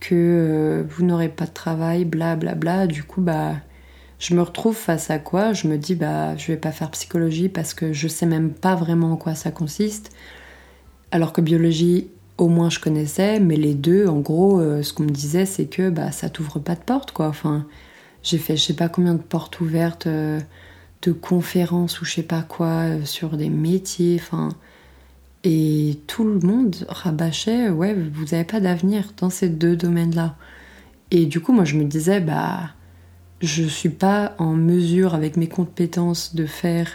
que 0.00 0.14
euh, 0.14 0.84
vous 0.88 1.04
n'aurez 1.04 1.28
pas 1.28 1.46
de 1.46 1.52
travail, 1.52 2.04
bla 2.04 2.34
bla 2.34 2.54
bla. 2.54 2.86
Du 2.86 3.04
coup, 3.04 3.20
bah, 3.20 3.56
je 4.18 4.34
me 4.34 4.42
retrouve 4.42 4.76
face 4.76 5.10
à 5.10 5.18
quoi? 5.18 5.52
Je 5.52 5.68
me 5.68 5.78
dis 5.78 5.94
bah 5.94 6.36
je 6.36 6.48
vais 6.48 6.56
pas 6.56 6.72
faire 6.72 6.90
psychologie 6.90 7.48
parce 7.48 7.74
que 7.74 7.92
je 7.92 8.08
sais 8.08 8.26
même 8.26 8.50
pas 8.50 8.74
vraiment 8.74 9.12
en 9.12 9.16
quoi 9.16 9.34
ça 9.34 9.50
consiste. 9.50 10.10
Alors 11.10 11.32
que 11.32 11.40
biologie 11.40 12.08
au 12.36 12.48
moins 12.48 12.70
je 12.70 12.80
connaissais, 12.80 13.40
mais 13.40 13.56
les 13.56 13.74
deux 13.74 14.06
en 14.08 14.20
gros 14.20 14.60
euh, 14.60 14.82
ce 14.82 14.92
qu'on 14.92 15.04
me 15.04 15.10
disait 15.10 15.46
c'est 15.46 15.66
que 15.66 15.90
bah 15.90 16.12
ça 16.12 16.30
t'ouvre 16.30 16.58
pas 16.58 16.74
de 16.74 16.80
porte 16.80 17.12
quoi. 17.12 17.28
Enfin 17.28 17.66
j'ai 18.22 18.38
fait 18.38 18.56
je 18.56 18.62
sais 18.64 18.74
pas 18.74 18.88
combien 18.88 19.14
de 19.14 19.22
portes 19.22 19.60
ouvertes 19.60 20.08
euh, 20.08 20.40
de 21.02 21.12
conférences 21.12 22.00
ou 22.00 22.04
je 22.04 22.14
sais 22.14 22.22
pas 22.22 22.42
quoi 22.42 22.66
euh, 22.66 23.04
sur 23.04 23.36
des 23.36 23.50
métiers 23.50 24.18
enfin 24.20 24.50
et 25.44 26.00
tout 26.08 26.24
le 26.24 26.40
monde 26.40 26.86
rabâchait 26.88 27.70
ouais 27.70 27.94
vous 27.94 28.34
avez 28.34 28.44
pas 28.44 28.60
d'avenir 28.60 29.12
dans 29.18 29.30
ces 29.30 29.48
deux 29.48 29.76
domaines 29.76 30.14
là. 30.14 30.36
Et 31.12 31.26
du 31.26 31.40
coup 31.40 31.52
moi 31.52 31.64
je 31.64 31.76
me 31.76 31.84
disais 31.84 32.20
bah 32.20 32.70
je 33.40 33.64
suis 33.64 33.88
pas 33.88 34.34
en 34.38 34.54
mesure 34.54 35.14
avec 35.14 35.36
mes 35.36 35.48
compétences 35.48 36.34
de 36.34 36.46
faire 36.46 36.88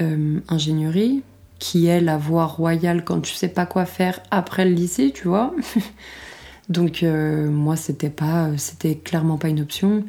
euh, 0.00 0.40
ingénierie, 0.48 1.22
qui 1.58 1.86
est 1.86 2.00
la 2.00 2.16
voie 2.16 2.46
royale 2.46 3.04
quand 3.04 3.20
tu 3.20 3.34
sais 3.34 3.48
pas 3.48 3.66
quoi 3.66 3.84
faire 3.84 4.20
après 4.30 4.64
le 4.64 4.72
lycée, 4.72 5.12
tu 5.14 5.28
vois. 5.28 5.54
Donc 6.68 7.02
moi 7.02 7.74
c'était 7.74 8.10
pas 8.10 8.56
c'était 8.56 8.94
clairement 8.94 9.38
pas 9.38 9.48
une 9.48 9.60
option. 9.60 10.04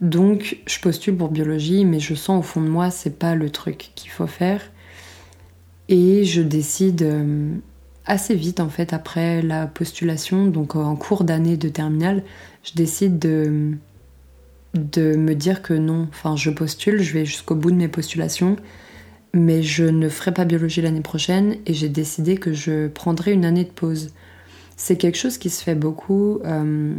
Donc 0.00 0.58
je 0.66 0.78
postule 0.78 1.16
pour 1.16 1.30
biologie 1.30 1.84
mais 1.84 1.98
je 1.98 2.14
sens 2.14 2.38
au 2.38 2.42
fond 2.42 2.60
de 2.60 2.68
moi 2.68 2.92
c'est 2.92 3.18
pas 3.18 3.34
le 3.34 3.50
truc 3.50 3.90
qu'il 3.96 4.10
faut 4.12 4.28
faire. 4.28 4.62
Et 5.88 6.24
je 6.24 6.42
décide 6.42 7.04
assez 8.06 8.34
vite 8.34 8.60
en 8.60 8.68
fait 8.68 8.92
après 8.92 9.42
la 9.42 9.66
postulation, 9.66 10.46
donc 10.46 10.76
en 10.76 10.96
cours 10.96 11.24
d'année 11.24 11.56
de 11.56 11.68
terminale, 11.68 12.22
je 12.64 12.72
décide 12.74 13.18
de, 13.18 13.76
de 14.74 15.16
me 15.16 15.34
dire 15.34 15.62
que 15.62 15.74
non, 15.74 16.08
enfin 16.10 16.36
je 16.36 16.50
postule, 16.50 17.02
je 17.02 17.12
vais 17.12 17.24
jusqu'au 17.24 17.54
bout 17.54 17.70
de 17.70 17.76
mes 17.76 17.88
postulations, 17.88 18.56
mais 19.34 19.62
je 19.62 19.84
ne 19.84 20.08
ferai 20.08 20.32
pas 20.32 20.44
biologie 20.44 20.80
l'année 20.80 21.00
prochaine 21.00 21.56
et 21.66 21.74
j'ai 21.74 21.88
décidé 21.88 22.36
que 22.36 22.52
je 22.52 22.88
prendrai 22.88 23.32
une 23.32 23.44
année 23.44 23.64
de 23.64 23.70
pause. 23.70 24.12
C'est 24.76 24.96
quelque 24.96 25.18
chose 25.18 25.38
qui 25.38 25.50
se 25.50 25.62
fait 25.62 25.74
beaucoup. 25.74 26.40
Euh, 26.44 26.94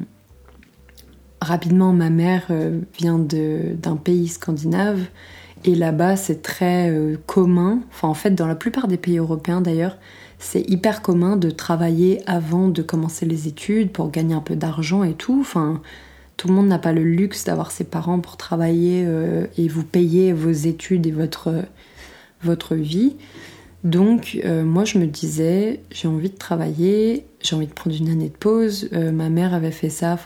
rapidement, 1.42 1.94
ma 1.94 2.10
mère 2.10 2.46
euh, 2.52 2.82
vient 3.00 3.20
d'un 3.20 3.96
pays 3.96 4.28
scandinave 4.28 5.02
et 5.64 5.76
là-bas 5.76 6.16
c'est 6.16 6.42
très 6.42 6.90
euh, 6.90 7.18
commun, 7.26 7.82
enfin 7.90 8.08
en 8.08 8.14
fait 8.14 8.32
dans 8.32 8.48
la 8.48 8.56
plupart 8.56 8.88
des 8.88 8.98
pays 8.98 9.18
européens 9.18 9.62
d'ailleurs, 9.62 9.98
c'est 10.40 10.68
hyper 10.70 11.04
commun 11.04 11.38
de 11.38 11.52
travailler 11.52 12.22
avant 12.26 12.68
de 12.68 12.82
commencer 12.82 13.28
les 13.28 13.48
études 13.48 13.92
pour 13.92 14.10
gagner 14.10 14.34
un 14.34 14.42
peu 14.42 14.56
d'argent 14.56 15.04
et 15.04 15.14
tout. 15.14 15.38
Enfin, 15.40 15.82
tout 16.38 16.48
le 16.48 16.54
monde 16.54 16.68
n'a 16.68 16.80
pas 16.80 16.94
le 16.94 17.04
luxe 17.04 17.44
d'avoir 17.44 17.72
ses 17.72 17.84
parents 17.84 18.20
pour 18.20 18.38
travailler 18.38 19.04
euh, 19.06 19.46
et 19.58 19.68
vous 19.68 19.84
payer 19.84 20.34
vos 20.34 20.52
études 20.52 21.06
et 21.08 21.12
votre, 21.12 21.54
votre 22.44 22.76
vie. 22.76 23.16
Donc 23.84 24.40
euh, 24.46 24.64
moi 24.64 24.86
je 24.86 24.98
me 24.98 25.06
disais 25.06 25.82
j'ai 25.92 26.08
envie 26.08 26.30
de 26.30 26.38
travailler, 26.38 27.26
j'ai 27.42 27.56
envie 27.56 27.68
de 27.68 27.74
prendre 27.74 27.96
une 27.96 28.10
année 28.10 28.30
de 28.30 28.38
pause. 28.38 28.90
Euh, 28.94 29.12
ma 29.12 29.30
mère 29.30 29.54
avait 29.54 29.72
fait 29.72 29.90
ça 29.90 30.18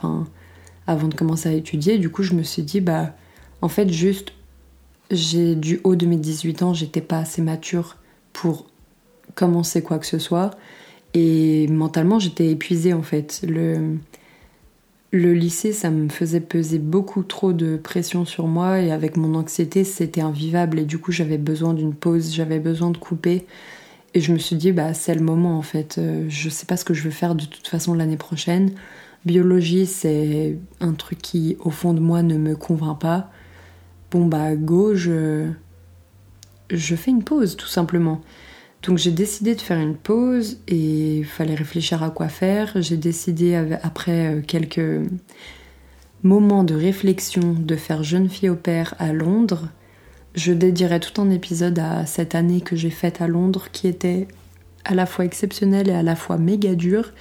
avant 0.87 1.07
de 1.07 1.15
commencer 1.15 1.49
à 1.49 1.53
étudier. 1.53 1.97
Du 1.97 2.09
coup 2.09 2.23
je 2.23 2.33
me 2.33 2.43
suis 2.43 2.63
dit 2.63 2.81
bah 2.81 3.13
en 3.61 3.69
fait 3.69 3.89
juste 3.89 4.33
j'ai 5.11 5.55
du 5.55 5.79
haut 5.83 5.95
de 5.95 6.05
mes 6.05 6.17
18 6.17 6.63
ans, 6.63 6.73
j'étais 6.73 7.01
pas 7.01 7.19
assez 7.19 7.41
mature 7.41 7.97
pour 8.33 8.65
commencer 9.35 9.81
quoi 9.81 9.99
que 9.99 10.05
ce 10.05 10.19
soit. 10.19 10.51
Et 11.13 11.67
mentalement, 11.67 12.19
j'étais 12.19 12.49
épuisée 12.49 12.93
en 12.93 13.01
fait. 13.01 13.41
Le, 13.47 13.97
le 15.15 15.33
lycée, 15.33 15.71
ça 15.71 15.89
me 15.89 16.09
faisait 16.09 16.41
peser 16.41 16.77
beaucoup 16.77 17.23
trop 17.23 17.53
de 17.53 17.77
pression 17.77 18.25
sur 18.25 18.47
moi 18.47 18.81
et 18.81 18.91
avec 18.91 19.17
mon 19.17 19.33
anxiété, 19.35 19.83
c'était 19.83 20.21
invivable 20.21 20.79
et 20.79 20.85
du 20.85 20.97
coup, 20.97 21.11
j'avais 21.11 21.37
besoin 21.37 21.73
d'une 21.73 21.93
pause, 21.93 22.33
j'avais 22.33 22.59
besoin 22.59 22.91
de 22.91 22.97
couper. 22.97 23.45
Et 24.13 24.21
je 24.21 24.31
me 24.33 24.37
suis 24.37 24.55
dit, 24.55 24.71
bah, 24.71 24.93
c'est 24.93 25.15
le 25.15 25.21
moment 25.21 25.57
en 25.57 25.61
fait. 25.61 25.97
Euh, 25.97 26.25
je 26.29 26.49
sais 26.49 26.65
pas 26.65 26.77
ce 26.77 26.85
que 26.85 26.93
je 26.93 27.03
veux 27.03 27.11
faire 27.11 27.35
de 27.35 27.45
toute 27.45 27.67
façon 27.67 27.93
l'année 27.93 28.17
prochaine. 28.17 28.71
Biologie, 29.25 29.85
c'est 29.85 30.57
un 30.81 30.93
truc 30.93 31.19
qui, 31.21 31.57
au 31.59 31.69
fond 31.69 31.93
de 31.93 31.99
moi, 31.99 32.21
ne 32.21 32.37
me 32.37 32.55
convainc 32.55 32.99
pas. 32.99 33.31
Bon, 34.11 34.25
bah, 34.25 34.55
go, 34.55 34.95
je, 34.95 35.49
je 36.69 36.95
fais 36.95 37.11
une 37.11 37.23
pause 37.23 37.55
tout 37.55 37.67
simplement. 37.67 38.21
Donc 38.85 38.99
j'ai 38.99 39.11
décidé 39.11 39.55
de 39.55 39.61
faire 39.61 39.79
une 39.79 39.95
pause 39.95 40.59
et 40.67 41.17
il 41.17 41.25
fallait 41.25 41.55
réfléchir 41.55 42.03
à 42.03 42.11
quoi 42.11 42.27
faire. 42.27 42.71
J'ai 42.75 42.97
décidé 42.97 43.55
après 43.81 44.35
euh, 44.35 44.41
quelques 44.41 45.09
moments 46.21 46.63
de 46.63 46.75
réflexion 46.75 47.53
de 47.57 47.75
faire 47.75 48.03
jeune 48.03 48.29
fille 48.29 48.49
au 48.49 48.55
père 48.55 48.93
à 48.99 49.11
Londres. 49.11 49.69
Je 50.35 50.53
dédierai 50.53 50.99
tout 50.99 51.19
un 51.19 51.31
épisode 51.31 51.79
à 51.79 52.05
cette 52.05 52.35
année 52.35 52.61
que 52.61 52.75
j'ai 52.75 52.91
faite 52.91 53.21
à 53.21 53.27
Londres 53.27 53.69
qui 53.71 53.87
était 53.87 54.27
à 54.83 54.93
la 54.93 55.07
fois 55.07 55.25
exceptionnelle 55.25 55.89
et 55.89 55.93
à 55.93 56.03
la 56.03 56.15
fois 56.15 56.37
méga 56.37 56.75
dure. 56.75 57.11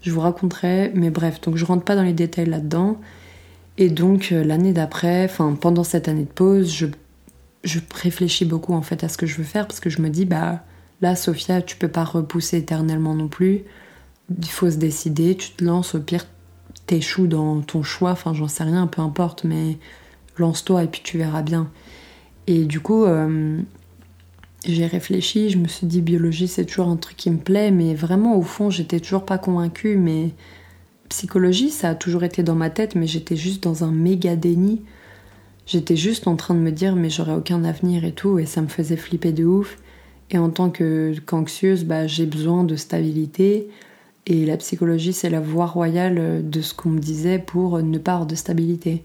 Je 0.00 0.10
vous 0.12 0.20
raconterai, 0.20 0.92
mais 0.94 1.10
bref, 1.10 1.42
donc 1.42 1.56
je 1.56 1.64
rentre 1.66 1.84
pas 1.84 1.94
dans 1.94 2.02
les 2.02 2.14
détails 2.14 2.48
là-dedans. 2.48 2.98
Et 3.76 3.90
donc 3.90 4.32
euh, 4.32 4.42
l'année 4.42 4.72
d'après, 4.72 5.24
enfin 5.24 5.58
pendant 5.60 5.84
cette 5.84 6.08
année 6.08 6.24
de 6.24 6.32
pause, 6.32 6.74
je, 6.74 6.86
je 7.64 7.80
réfléchis 7.94 8.46
beaucoup 8.46 8.72
en 8.72 8.82
fait 8.82 9.04
à 9.04 9.10
ce 9.10 9.18
que 9.18 9.26
je 9.26 9.36
veux 9.36 9.44
faire 9.44 9.66
parce 9.66 9.80
que 9.80 9.90
je 9.90 10.00
me 10.00 10.08
dis 10.08 10.24
bah 10.24 10.64
Là, 11.02 11.16
Sophia, 11.16 11.60
tu 11.60 11.76
peux 11.76 11.88
pas 11.88 12.04
repousser 12.04 12.58
éternellement 12.58 13.14
non 13.14 13.26
plus. 13.26 13.64
Il 14.30 14.48
faut 14.48 14.70
se 14.70 14.76
décider, 14.76 15.36
tu 15.36 15.50
te 15.50 15.64
lances, 15.64 15.96
au 15.96 16.00
pire, 16.00 16.24
t'échoues 16.86 17.26
dans 17.26 17.60
ton 17.60 17.82
choix, 17.82 18.12
enfin 18.12 18.32
j'en 18.34 18.46
sais 18.46 18.62
rien, 18.62 18.86
peu 18.86 19.02
importe, 19.02 19.42
mais 19.42 19.78
lance-toi 20.38 20.84
et 20.84 20.86
puis 20.86 21.00
tu 21.02 21.18
verras 21.18 21.42
bien. 21.42 21.68
Et 22.46 22.64
du 22.64 22.78
coup, 22.78 23.04
euh, 23.04 23.60
j'ai 24.64 24.86
réfléchi, 24.86 25.50
je 25.50 25.58
me 25.58 25.66
suis 25.66 25.88
dit 25.88 26.02
biologie 26.02 26.46
c'est 26.46 26.64
toujours 26.64 26.88
un 26.88 26.96
truc 26.96 27.16
qui 27.16 27.30
me 27.30 27.38
plaît, 27.38 27.72
mais 27.72 27.94
vraiment 27.94 28.36
au 28.36 28.42
fond 28.42 28.70
j'étais 28.70 29.00
toujours 29.00 29.26
pas 29.26 29.38
convaincue, 29.38 29.96
mais 29.96 30.30
psychologie 31.08 31.70
ça 31.70 31.90
a 31.90 31.94
toujours 31.96 32.22
été 32.24 32.44
dans 32.44 32.54
ma 32.54 32.70
tête, 32.70 32.94
mais 32.94 33.08
j'étais 33.08 33.36
juste 33.36 33.62
dans 33.64 33.84
un 33.84 33.90
méga 33.90 34.36
déni. 34.36 34.82
J'étais 35.66 35.96
juste 35.96 36.26
en 36.28 36.36
train 36.36 36.54
de 36.54 36.60
me 36.60 36.72
dire 36.72 36.94
mais 36.94 37.10
j'aurais 37.10 37.34
aucun 37.34 37.64
avenir 37.64 38.04
et 38.04 38.12
tout, 38.12 38.38
et 38.38 38.46
ça 38.46 38.62
me 38.62 38.68
faisait 38.68 38.96
flipper 38.96 39.32
de 39.32 39.44
ouf. 39.44 39.78
Et 40.32 40.38
en 40.38 40.48
tant 40.48 40.70
qu'anxieuse, 40.70 41.84
bah, 41.84 42.06
j'ai 42.06 42.26
besoin 42.26 42.64
de 42.64 42.74
stabilité. 42.74 43.68
Et 44.26 44.46
la 44.46 44.56
psychologie, 44.56 45.12
c'est 45.12 45.30
la 45.30 45.40
voie 45.40 45.66
royale 45.66 46.48
de 46.48 46.60
ce 46.62 46.74
qu'on 46.74 46.88
me 46.88 46.98
disait 46.98 47.38
pour 47.38 47.82
ne 47.82 47.98
pas 47.98 48.12
avoir 48.12 48.26
de 48.26 48.34
stabilité. 48.34 49.04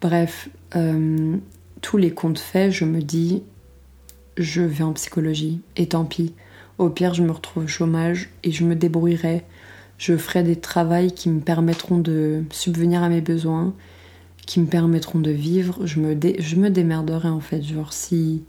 Bref, 0.00 0.48
euh, 0.74 1.36
tous 1.82 1.96
les 1.98 2.10
comptes 2.10 2.38
faits, 2.38 2.72
je 2.72 2.84
me 2.84 3.00
dis, 3.00 3.42
je 4.36 4.62
vais 4.62 4.82
en 4.82 4.92
psychologie. 4.92 5.60
Et 5.76 5.86
tant 5.86 6.04
pis. 6.04 6.34
Au 6.78 6.88
pire, 6.88 7.14
je 7.14 7.22
me 7.22 7.30
retrouve 7.30 7.64
au 7.64 7.68
chômage 7.68 8.30
et 8.42 8.50
je 8.50 8.64
me 8.64 8.74
débrouillerai. 8.74 9.44
Je 9.98 10.16
ferai 10.16 10.42
des 10.42 10.56
travails 10.56 11.12
qui 11.12 11.28
me 11.28 11.40
permettront 11.40 11.98
de 11.98 12.42
subvenir 12.50 13.02
à 13.02 13.08
mes 13.08 13.20
besoins, 13.20 13.74
qui 14.46 14.58
me 14.58 14.66
permettront 14.66 15.20
de 15.20 15.30
vivre. 15.30 15.86
Je 15.86 16.00
me, 16.00 16.18
je 16.38 16.56
me 16.56 16.70
démerderai 16.70 17.28
en 17.28 17.40
fait. 17.40 17.62
Genre, 17.62 17.92
si 17.92 18.42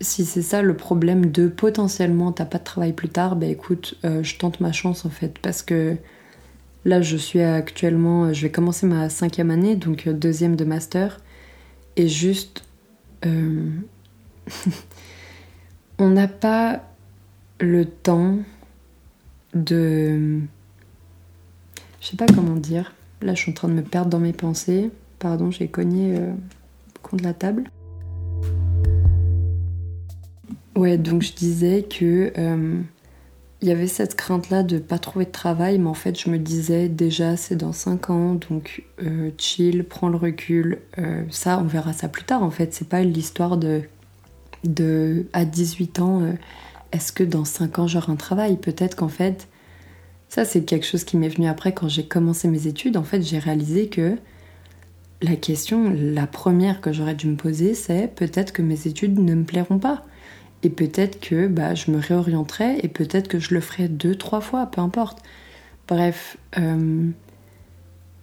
si 0.00 0.24
c'est 0.24 0.42
ça 0.42 0.62
le 0.62 0.74
problème 0.74 1.26
de 1.26 1.46
potentiellement 1.48 2.32
t'as 2.32 2.46
pas 2.46 2.58
de 2.58 2.64
travail 2.64 2.92
plus 2.92 3.08
tard, 3.08 3.36
bah 3.36 3.46
écoute, 3.46 3.98
euh, 4.04 4.22
je 4.22 4.36
tente 4.38 4.60
ma 4.60 4.72
chance 4.72 5.04
en 5.04 5.10
fait 5.10 5.38
parce 5.38 5.62
que 5.62 5.96
là 6.84 7.02
je 7.02 7.16
suis 7.16 7.40
actuellement, 7.40 8.24
euh, 8.24 8.32
je 8.32 8.42
vais 8.42 8.50
commencer 8.50 8.86
ma 8.86 9.08
cinquième 9.10 9.50
année, 9.50 9.76
donc 9.76 10.06
euh, 10.06 10.12
deuxième 10.12 10.56
de 10.56 10.64
master, 10.64 11.20
et 11.96 12.08
juste 12.08 12.64
on 15.98 16.08
n'a 16.08 16.28
pas 16.28 16.82
le 17.60 17.84
temps 17.84 18.38
de, 19.52 20.40
je 22.00 22.06
sais 22.06 22.16
pas 22.16 22.24
comment 22.26 22.56
dire. 22.56 22.94
Là 23.20 23.34
je 23.34 23.42
suis 23.42 23.50
en 23.50 23.54
train 23.54 23.68
de 23.68 23.74
me 23.74 23.82
perdre 23.82 24.08
dans 24.08 24.20
mes 24.20 24.32
pensées. 24.32 24.90
Pardon, 25.18 25.50
j'ai 25.50 25.68
cogné 25.68 26.18
contre 27.02 27.24
la 27.24 27.34
table. 27.34 27.70
Ouais, 30.80 30.96
donc 30.96 31.20
je 31.20 31.34
disais 31.34 31.82
que 31.82 32.32
euh, 32.38 32.80
il 33.60 33.68
y 33.68 33.70
avait 33.70 33.86
cette 33.86 34.14
crainte-là 34.14 34.62
de 34.62 34.78
pas 34.78 34.98
trouver 34.98 35.26
de 35.26 35.30
travail, 35.30 35.78
mais 35.78 35.90
en 35.90 35.94
fait 35.94 36.18
je 36.18 36.30
me 36.30 36.38
disais 36.38 36.88
déjà 36.88 37.36
c'est 37.36 37.54
dans 37.54 37.74
5 37.74 38.08
ans, 38.08 38.34
donc 38.48 38.84
euh, 39.02 39.30
chill, 39.36 39.84
prends 39.84 40.08
le 40.08 40.16
recul. 40.16 40.78
Euh, 40.96 41.22
ça, 41.28 41.58
on 41.58 41.64
verra 41.64 41.92
ça 41.92 42.08
plus 42.08 42.24
tard 42.24 42.42
en 42.42 42.50
fait. 42.50 42.72
C'est 42.72 42.88
pas 42.88 43.02
l'histoire 43.02 43.58
de, 43.58 43.82
de 44.64 45.26
à 45.34 45.44
18 45.44 46.00
ans, 46.00 46.22
est-ce 46.92 47.12
que 47.12 47.24
dans 47.24 47.44
5 47.44 47.78
ans 47.78 47.86
j'aurai 47.86 48.12
un 48.12 48.16
travail? 48.16 48.56
Peut-être 48.56 48.96
qu'en 48.96 49.08
fait, 49.08 49.48
ça 50.30 50.46
c'est 50.46 50.62
quelque 50.64 50.86
chose 50.86 51.04
qui 51.04 51.18
m'est 51.18 51.28
venu 51.28 51.46
après 51.46 51.72
quand 51.74 51.88
j'ai 51.88 52.06
commencé 52.06 52.48
mes 52.48 52.66
études. 52.68 52.96
En 52.96 53.04
fait, 53.04 53.20
j'ai 53.20 53.38
réalisé 53.38 53.88
que 53.90 54.16
la 55.20 55.36
question, 55.36 55.92
la 55.94 56.26
première 56.26 56.80
que 56.80 56.90
j'aurais 56.90 57.14
dû 57.14 57.26
me 57.26 57.36
poser, 57.36 57.74
c'est 57.74 58.08
peut-être 58.14 58.54
que 58.54 58.62
mes 58.62 58.86
études 58.86 59.18
ne 59.18 59.34
me 59.34 59.44
plairont 59.44 59.78
pas. 59.78 60.06
Et 60.62 60.70
peut-être 60.70 61.20
que 61.20 61.46
bah, 61.46 61.74
je 61.74 61.90
me 61.90 61.98
réorienterai 61.98 62.80
et 62.82 62.88
peut-être 62.88 63.28
que 63.28 63.38
je 63.38 63.54
le 63.54 63.60
ferai 63.60 63.88
deux, 63.88 64.14
trois 64.14 64.40
fois, 64.40 64.66
peu 64.66 64.80
importe. 64.80 65.18
Bref, 65.88 66.36
euh, 66.58 67.08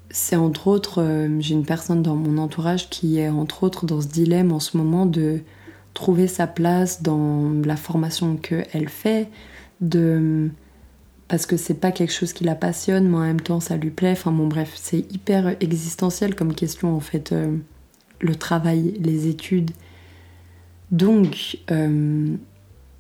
c'est 0.10 0.36
entre 0.36 0.68
autres, 0.68 1.02
euh, 1.02 1.40
j'ai 1.40 1.54
une 1.56 1.66
personne 1.66 2.02
dans 2.02 2.16
mon 2.16 2.38
entourage 2.38 2.90
qui 2.90 3.20
est 3.20 3.30
entre 3.30 3.64
autres 3.64 3.86
dans 3.86 4.02
ce 4.02 4.08
dilemme 4.08 4.52
en 4.52 4.60
ce 4.60 4.78
moment 4.78 5.06
de 5.06 5.42
trouver 5.94 6.28
sa 6.28 6.46
place 6.48 7.02
dans 7.02 7.52
la 7.66 7.76
formation 7.76 8.38
qu'elle 8.38 8.88
fait, 8.88 9.30
de 9.82 10.50
parce 11.28 11.46
que 11.46 11.58
c'est 11.58 11.74
pas 11.74 11.92
quelque 11.92 12.14
chose 12.14 12.32
qui 12.32 12.46
la 12.46 12.56
passionne, 12.56 13.10
mais 13.10 13.18
en 13.18 13.22
même 13.22 13.42
temps 13.42 13.60
ça 13.60 13.76
lui 13.76 13.90
plaît. 13.90 14.12
Enfin 14.12 14.32
bon, 14.32 14.48
bref, 14.48 14.74
c'est 14.76 15.00
hyper 15.12 15.56
existentiel 15.60 16.36
comme 16.36 16.54
question 16.54 16.96
en 16.96 17.00
fait. 17.00 17.32
Euh, 17.32 17.58
le 18.20 18.36
travail, 18.36 18.94
les 19.00 19.28
études 19.28 19.72
donc, 20.92 21.60
euh, 21.72 22.36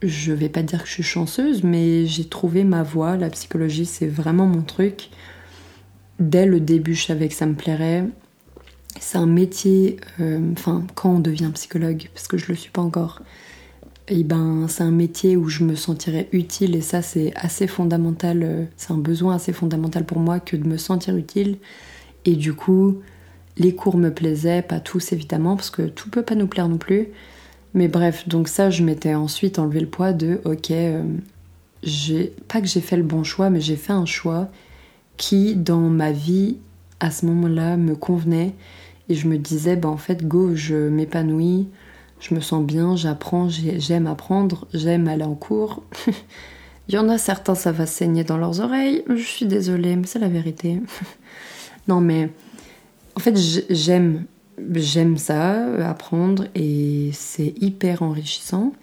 je 0.01 0.33
vais 0.33 0.49
pas 0.49 0.63
dire 0.63 0.83
que 0.83 0.87
je 0.87 0.93
suis 0.93 1.03
chanceuse, 1.03 1.63
mais 1.63 2.05
j'ai 2.05 2.25
trouvé 2.25 2.63
ma 2.63 2.83
voie. 2.83 3.17
La 3.17 3.29
psychologie, 3.29 3.85
c'est 3.85 4.07
vraiment 4.07 4.45
mon 4.45 4.61
truc. 4.61 5.09
Dès 6.19 6.45
le 6.45 6.59
début, 6.59 6.95
je 6.95 7.05
savais 7.05 7.27
que 7.27 7.33
ça 7.33 7.45
me 7.45 7.55
plairait. 7.55 8.05
C'est 8.99 9.17
un 9.17 9.27
métier, 9.27 9.97
euh, 10.19 10.39
enfin, 10.53 10.85
quand 10.95 11.11
on 11.15 11.19
devient 11.19 11.51
psychologue, 11.53 12.09
parce 12.13 12.27
que 12.27 12.37
je 12.37 12.47
le 12.47 12.55
suis 12.55 12.71
pas 12.71 12.81
encore, 12.81 13.21
et 14.07 14.23
ben 14.23 14.67
c'est 14.67 14.83
un 14.83 14.91
métier 14.91 15.37
où 15.37 15.49
je 15.49 15.63
me 15.63 15.75
sentirais 15.75 16.29
utile 16.31 16.75
et 16.75 16.81
ça 16.81 17.01
c'est 17.01 17.33
assez 17.35 17.67
fondamental, 17.67 18.41
euh, 18.41 18.63
c'est 18.77 18.91
un 18.91 18.97
besoin 18.97 19.35
assez 19.35 19.51
fondamental 19.51 20.05
pour 20.05 20.19
moi 20.19 20.39
que 20.39 20.55
de 20.55 20.67
me 20.67 20.77
sentir 20.77 21.15
utile. 21.15 21.57
Et 22.25 22.35
du 22.35 22.53
coup, 22.53 23.01
les 23.57 23.75
cours 23.75 23.97
me 23.97 24.13
plaisaient, 24.13 24.61
pas 24.61 24.79
tous 24.79 25.13
évidemment, 25.13 25.55
parce 25.55 25.69
que 25.69 25.83
tout 25.83 26.09
peut 26.09 26.23
pas 26.23 26.35
nous 26.35 26.47
plaire 26.47 26.69
non 26.69 26.77
plus. 26.77 27.09
Mais 27.77 27.87
bref, 27.87 28.27
donc 28.27 28.47
ça, 28.47 28.71
je 28.71 28.81
m'étais 28.81 29.13
ensuite 29.13 29.59
enlevé 29.59 29.81
le 29.81 29.85
poids 29.85 30.11
de, 30.11 30.41
ok, 30.45 30.71
euh, 30.71 31.03
j'ai 31.83 32.33
pas 32.47 32.59
que 32.59 32.65
j'ai 32.65 32.81
fait 32.81 32.97
le 32.97 33.03
bon 33.03 33.23
choix, 33.23 33.51
mais 33.51 33.61
j'ai 33.61 33.75
fait 33.75 33.93
un 33.93 34.07
choix 34.07 34.47
qui, 35.15 35.53
dans 35.53 35.81
ma 35.81 36.11
vie, 36.11 36.57
à 36.99 37.11
ce 37.11 37.27
moment-là, 37.27 37.77
me 37.77 37.95
convenait. 37.95 38.55
Et 39.09 39.13
je 39.13 39.27
me 39.27 39.37
disais, 39.37 39.75
bah 39.75 39.89
en 39.89 39.97
fait, 39.97 40.27
go, 40.27 40.55
je 40.55 40.89
m'épanouis, 40.89 41.67
je 42.19 42.33
me 42.33 42.39
sens 42.39 42.65
bien, 42.65 42.95
j'apprends, 42.95 43.47
j'aime 43.47 44.07
apprendre, 44.07 44.67
j'aime 44.73 45.07
aller 45.07 45.23
en 45.23 45.35
cours. 45.35 45.83
Il 46.89 46.95
y 46.95 46.97
en 46.97 47.09
a 47.09 47.19
certains, 47.19 47.53
ça 47.53 47.71
va 47.71 47.85
saigner 47.85 48.23
dans 48.23 48.37
leurs 48.37 48.59
oreilles. 48.59 49.03
Je 49.07 49.21
suis 49.21 49.45
désolée, 49.45 49.95
mais 49.95 50.07
c'est 50.07 50.17
la 50.17 50.29
vérité. 50.29 50.81
non, 51.87 52.01
mais 52.01 52.31
en 53.15 53.19
fait, 53.19 53.37
j'aime, 53.69 54.25
j'aime 54.73 55.17
ça, 55.17 55.65
apprendre, 55.87 56.45
et 56.55 57.11
c'est 57.13 57.53
hyper 57.61 58.01
enrichissant. 58.01 58.73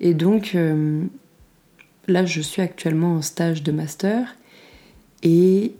Et 0.00 0.14
donc, 0.14 0.52
euh, 0.54 1.04
là, 2.08 2.24
je 2.24 2.40
suis 2.40 2.62
actuellement 2.62 3.14
en 3.14 3.22
stage 3.22 3.62
de 3.62 3.72
master, 3.72 4.36
et 5.22 5.74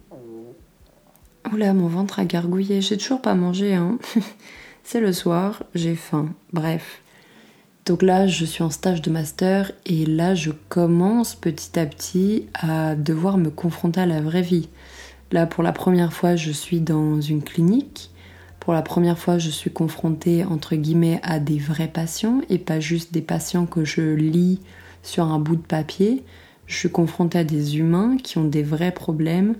Oula, 1.50 1.74
mon 1.74 1.88
ventre 1.88 2.20
a 2.20 2.24
gargouillé. 2.24 2.80
J'ai 2.80 2.96
toujours 2.96 3.20
pas 3.20 3.34
mangé, 3.34 3.74
hein. 3.74 3.98
C'est 4.84 5.00
le 5.00 5.12
soir, 5.12 5.64
j'ai 5.74 5.96
faim. 5.96 6.34
Bref. 6.52 7.02
Donc 7.84 8.02
là, 8.02 8.26
je 8.28 8.44
suis 8.44 8.62
en 8.62 8.70
stage 8.70 9.02
de 9.02 9.10
master 9.10 9.72
et 9.86 10.06
là, 10.06 10.34
je 10.36 10.52
commence 10.68 11.34
petit 11.34 11.78
à 11.78 11.86
petit 11.86 12.46
à 12.54 12.94
devoir 12.94 13.38
me 13.38 13.50
confronter 13.50 14.00
à 14.00 14.06
la 14.06 14.20
vraie 14.20 14.42
vie. 14.42 14.68
Là, 15.32 15.46
pour 15.46 15.64
la 15.64 15.72
première 15.72 16.12
fois, 16.12 16.36
je 16.36 16.52
suis 16.52 16.80
dans 16.80 17.20
une 17.20 17.42
clinique. 17.42 18.11
Pour 18.62 18.74
la 18.74 18.82
première 18.82 19.18
fois, 19.18 19.38
je 19.38 19.50
suis 19.50 19.72
confrontée, 19.72 20.44
entre 20.44 20.76
guillemets, 20.76 21.18
à 21.24 21.40
des 21.40 21.58
vrais 21.58 21.88
patients 21.88 22.42
et 22.48 22.58
pas 22.58 22.78
juste 22.78 23.12
des 23.12 23.20
patients 23.20 23.66
que 23.66 23.84
je 23.84 24.14
lis 24.14 24.60
sur 25.02 25.24
un 25.24 25.40
bout 25.40 25.56
de 25.56 25.66
papier. 25.66 26.22
Je 26.66 26.76
suis 26.76 26.88
confrontée 26.88 27.40
à 27.40 27.44
des 27.44 27.78
humains 27.78 28.16
qui 28.22 28.38
ont 28.38 28.44
des 28.44 28.62
vrais 28.62 28.92
problèmes, 28.92 29.56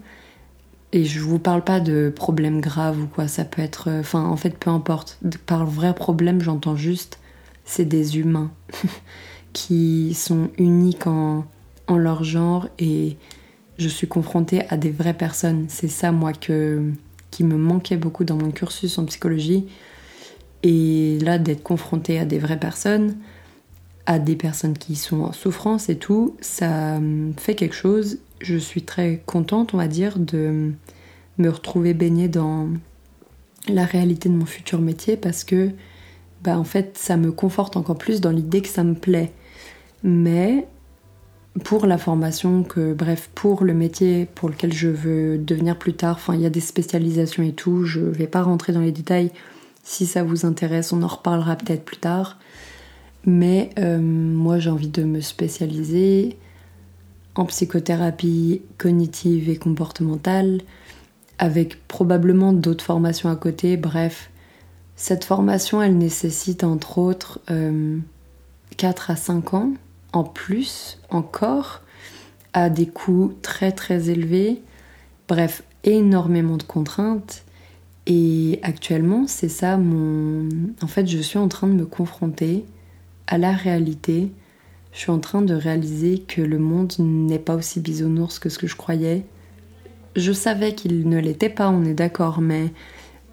et 0.93 1.05
je 1.05 1.19
vous 1.19 1.41
parle 1.41 1.65
pas 1.65 1.81
de 1.81 2.13
problèmes 2.15 2.61
graves 2.61 3.03
ou 3.03 3.09
quoi, 3.09 3.27
ça 3.27 3.45
peut 3.45 3.61
être. 3.61 3.89
Euh, 3.91 4.01
enfin, 4.03 4.25
en 4.25 4.37
fait, 4.37 4.57
peu 4.57 4.71
importe. 4.71 5.19
Par 5.47 5.67
vrai 5.67 5.97
problème, 5.97 6.41
j'entends 6.41 6.77
juste 6.77 7.19
c'est 7.65 7.87
des 7.87 8.19
humains 8.19 8.53
qui 9.53 10.15
sont 10.15 10.51
uniques 10.59 11.09
en, 11.09 11.45
en, 11.89 11.97
leur 11.97 12.23
genre 12.23 12.69
et 12.79 13.17
je 13.79 13.89
suis 13.89 14.07
confrontée 14.07 14.63
à 14.69 14.77
des 14.77 14.91
vraies 14.93 15.13
personnes. 15.13 15.65
C'est 15.69 15.89
ça, 15.89 16.13
moi, 16.13 16.33
que, 16.33 16.93
qui 17.33 17.43
me 17.43 17.57
manquait 17.57 17.97
beaucoup 17.97 18.23
dans 18.23 18.37
mon 18.37 18.53
cursus 18.53 18.97
en 18.99 19.05
psychologie. 19.07 19.67
Et 20.63 21.19
là, 21.21 21.39
d'être 21.39 21.65
confrontée 21.65 22.21
à 22.21 22.25
des 22.25 22.39
vraies 22.39 22.61
personnes, 22.61 23.17
à 24.07 24.21
des 24.21 24.37
personnes 24.37 24.79
qui 24.79 24.95
sont 24.95 25.23
en 25.23 25.33
souffrance 25.33 25.89
et 25.89 25.97
tout, 25.97 26.37
ça 26.41 27.01
fait 27.37 27.57
quelque 27.57 27.75
chose 27.75 28.19
je 28.43 28.57
suis 28.57 28.83
très 28.83 29.23
contente, 29.25 29.75
on 29.75 29.79
va 29.79 29.89
dire, 29.89 30.19
de 30.19 30.73
me 31.39 31.49
retrouver 31.49 31.95
baignée 31.95 32.29
dans 32.29 32.69
la 33.69 33.85
réalité 33.85 34.29
de 34.29 34.35
mon 34.35 34.47
futur 34.47 34.81
métier 34.81 35.17
parce 35.17 35.45
que, 35.45 35.71
bah, 36.43 36.59
en 36.59 36.65
fait, 36.65 36.99
ça 36.99 37.17
me 37.17 37.33
conforte 37.33 37.77
encore 37.77 37.97
plus 37.97 38.21
dans 38.21 38.31
l'idée 38.31 38.61
que 38.61 38.69
ça 38.69 38.85
me 38.85 38.95
plaît. 38.95 39.33
Mais 40.03 40.67
pour 41.65 41.87
la 41.87 41.99
formation, 41.99 42.63
que, 42.63 42.95
bref, 42.95 43.31
pour 43.35 43.65
le 43.65 43.75
métier 43.75 44.27
pour 44.35 44.49
lequel 44.49 44.73
je 44.73 44.89
veux 44.89 45.37
devenir 45.37 45.79
plus 45.79 45.93
tard, 45.93 46.17
enfin, 46.17 46.35
il 46.35 46.41
y 46.41 46.47
a 46.47 46.51
des 46.51 46.61
spécialisations 46.61 47.43
et 47.43 47.53
tout, 47.53 47.85
je 47.85 48.01
vais 48.01 48.27
pas 48.27 48.43
rentrer 48.43 48.73
dans 48.73 48.81
les 48.81 48.93
détails. 48.93 49.31
Si 49.85 50.07
ça 50.07 50.23
vous 50.23 50.47
intéresse, 50.47 50.93
on 50.93 51.03
en 51.03 51.09
reparlera 51.09 51.57
peut-être 51.57 51.85
plus 51.85 51.99
tard. 51.99 52.39
Mais 53.27 53.71
euh, 53.79 53.99
moi, 54.01 54.59
j'ai 54.59 54.71
envie 54.71 54.89
de 54.89 55.05
me 55.05 55.21
spécialiser 55.21 56.39
en 57.35 57.45
psychothérapie 57.45 58.63
cognitive 58.79 59.51
et 59.51 59.57
comportementale, 59.57 60.61
avec 61.39 61.87
probablement 61.87 62.53
d'autres 62.53 62.85
formations 62.85 63.29
à 63.29 63.37
côté. 63.37 63.77
Bref, 63.77 64.31
cette 64.97 65.25
formation, 65.25 65.83
elle 65.83 65.99
nécessite 65.99 66.65
entre 66.65 66.99
autres 66.99 67.41
4 67.47 67.51
euh, 67.51 69.13
à 69.13 69.17
5 69.17 69.55
ans 69.55 69.73
en 70.13 70.25
plus 70.25 70.99
encore, 71.11 71.83
à 72.53 72.71
des 72.71 72.87
coûts 72.87 73.35
très 73.43 73.73
très 73.73 74.11
élevés. 74.11 74.63
Bref, 75.29 75.63
énormément 75.85 76.57
de 76.57 76.63
contraintes. 76.63 77.45
Et 78.07 78.59
actuellement, 78.63 79.27
c'est 79.27 79.49
ça 79.49 79.77
mon... 79.77 80.49
En 80.83 80.87
fait, 80.87 81.07
je 81.07 81.19
suis 81.19 81.39
en 81.39 81.49
train 81.49 81.69
de 81.69 81.75
me 81.75 81.87
confronter 81.87 82.65
à 83.27 83.39
la 83.39 83.53
réalité 83.53 84.33
je 84.93 84.99
suis 84.99 85.11
en 85.11 85.19
train 85.19 85.43
de 85.43 85.55
réaliser 85.55 86.19
que 86.19 86.43
le 86.43 86.59
monde 86.59 86.93
n'est 86.99 87.39
pas 87.39 87.55
aussi 87.55 87.81
bisounours 87.81 88.39
que 88.39 88.51
ce 88.51 88.59
que 88.59 88.67
je 88.67 88.77
croyais. 88.77 89.25
Je 90.17 90.33
savais 90.33 90.75
qu'il 90.75 91.09
ne 91.09 91.19
l'était 91.19 91.49
pas, 91.49 91.71
on 91.71 91.85
est 91.85 91.95
d'accord, 91.95 92.43
mais 92.43 92.73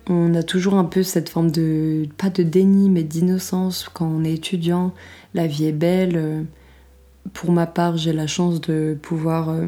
on 0.07 0.33
a 0.35 0.43
toujours 0.43 0.75
un 0.75 0.85
peu 0.85 1.03
cette 1.03 1.27
forme 1.27 1.51
de, 1.51 2.07
pas 2.17 2.29
de 2.29 2.43
déni, 2.43 2.89
mais 2.89 3.03
d'innocence 3.03 3.89
quand 3.93 4.07
on 4.07 4.23
est 4.23 4.33
étudiant. 4.33 4.93
La 5.33 5.47
vie 5.47 5.65
est 5.65 5.73
belle. 5.73 6.45
Pour 7.33 7.51
ma 7.51 7.67
part, 7.67 7.97
j'ai 7.97 8.13
la 8.13 8.27
chance 8.27 8.61
de 8.61 8.97
pouvoir 9.01 9.49
euh, 9.49 9.65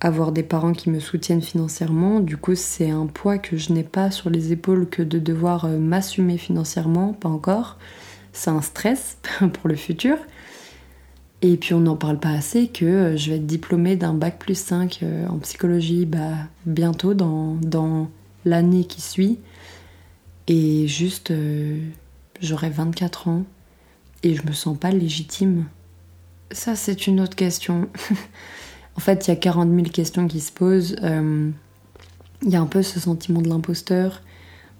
avoir 0.00 0.32
des 0.32 0.42
parents 0.42 0.72
qui 0.72 0.90
me 0.90 1.00
soutiennent 1.00 1.42
financièrement. 1.42 2.20
Du 2.20 2.36
coup, 2.36 2.54
c'est 2.54 2.90
un 2.90 3.06
poids 3.06 3.38
que 3.38 3.56
je 3.56 3.72
n'ai 3.72 3.82
pas 3.82 4.10
sur 4.10 4.30
les 4.30 4.52
épaules 4.52 4.88
que 4.88 5.02
de 5.02 5.18
devoir 5.18 5.64
euh, 5.64 5.78
m'assumer 5.78 6.38
financièrement, 6.38 7.12
pas 7.12 7.28
encore. 7.28 7.78
C'est 8.32 8.50
un 8.50 8.62
stress 8.62 9.18
pour 9.38 9.68
le 9.68 9.74
futur. 9.74 10.16
Et 11.40 11.56
puis 11.56 11.72
on 11.72 11.80
n'en 11.80 11.96
parle 11.96 12.18
pas 12.18 12.30
assez 12.30 12.66
que 12.66 12.84
euh, 12.84 13.16
je 13.16 13.30
vais 13.30 13.36
être 13.36 13.46
diplômée 13.46 13.96
d'un 13.96 14.14
bac 14.14 14.38
plus 14.38 14.58
5 14.58 15.00
euh, 15.02 15.26
en 15.28 15.38
psychologie 15.38 16.04
bah, 16.04 16.34
bientôt 16.66 17.14
dans, 17.14 18.08
l'année 18.44 18.84
qui 18.84 19.00
suit. 19.00 19.38
Et 20.46 20.88
juste, 20.88 21.30
j'aurai 22.40 22.70
24 22.70 23.28
ans 23.28 23.44
et 24.22 24.34
je 24.34 24.46
me 24.46 24.52
sens 24.52 24.78
pas 24.78 24.90
légitime. 24.90 25.66
Ça, 26.50 26.76
c'est 26.76 27.06
une 27.06 27.20
autre 27.20 27.36
question. 27.36 27.88
en 28.96 29.00
fait, 29.00 29.26
il 29.26 29.30
y 29.30 29.32
a 29.32 29.36
40 29.36 29.74
000 29.74 29.82
questions 29.88 30.26
qui 30.26 30.40
se 30.40 30.52
posent. 30.52 30.96
Il 31.02 32.50
y 32.50 32.56
a 32.56 32.60
un 32.60 32.66
peu 32.66 32.82
ce 32.82 33.00
sentiment 33.00 33.42
de 33.42 33.48
l'imposteur 33.48 34.22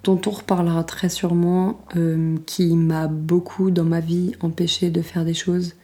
dont 0.05 0.21
on 0.27 0.31
reparlera 0.31 0.85
très 0.85 1.09
sûrement, 1.09 1.81
qui 2.47 2.75
m'a 2.77 3.09
beaucoup 3.09 3.71
dans 3.71 3.85
ma 3.85 4.01
vie 4.01 4.33
empêché 4.41 4.91
de 4.91 5.03
faire 5.03 5.25
des 5.25 5.35
choses 5.35 5.75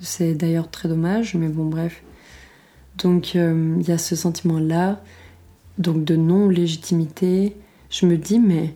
c'est 0.00 0.34
d'ailleurs 0.34 0.70
très 0.70 0.88
dommage, 0.88 1.34
mais 1.34 1.48
bon, 1.48 1.66
bref. 1.66 2.02
Donc, 2.98 3.32
euh, 3.36 3.76
il 3.80 3.88
y 3.88 3.92
a 3.92 3.98
ce 3.98 4.16
sentiment-là, 4.16 5.00
donc 5.78 6.04
de 6.04 6.16
non-légitimité. 6.16 7.56
Je 7.90 8.06
me 8.06 8.16
dis, 8.16 8.38
mais 8.38 8.74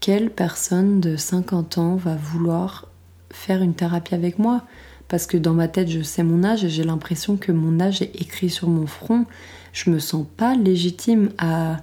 quelle 0.00 0.30
personne 0.30 1.00
de 1.00 1.16
50 1.16 1.78
ans 1.78 1.96
va 1.96 2.16
vouloir 2.16 2.88
faire 3.30 3.62
une 3.62 3.74
thérapie 3.74 4.14
avec 4.14 4.38
moi? 4.38 4.62
Parce 5.08 5.26
que 5.26 5.36
dans 5.36 5.52
ma 5.52 5.68
tête, 5.68 5.88
je 5.88 6.00
sais 6.00 6.22
mon 6.22 6.44
âge 6.44 6.64
et 6.64 6.68
j'ai 6.68 6.84
l'impression 6.84 7.36
que 7.36 7.52
mon 7.52 7.80
âge 7.80 8.02
est 8.02 8.20
écrit 8.20 8.50
sur 8.50 8.68
mon 8.68 8.86
front. 8.86 9.26
Je 9.72 9.90
me 9.90 9.98
sens 9.98 10.26
pas 10.36 10.54
légitime 10.54 11.30
à 11.38 11.78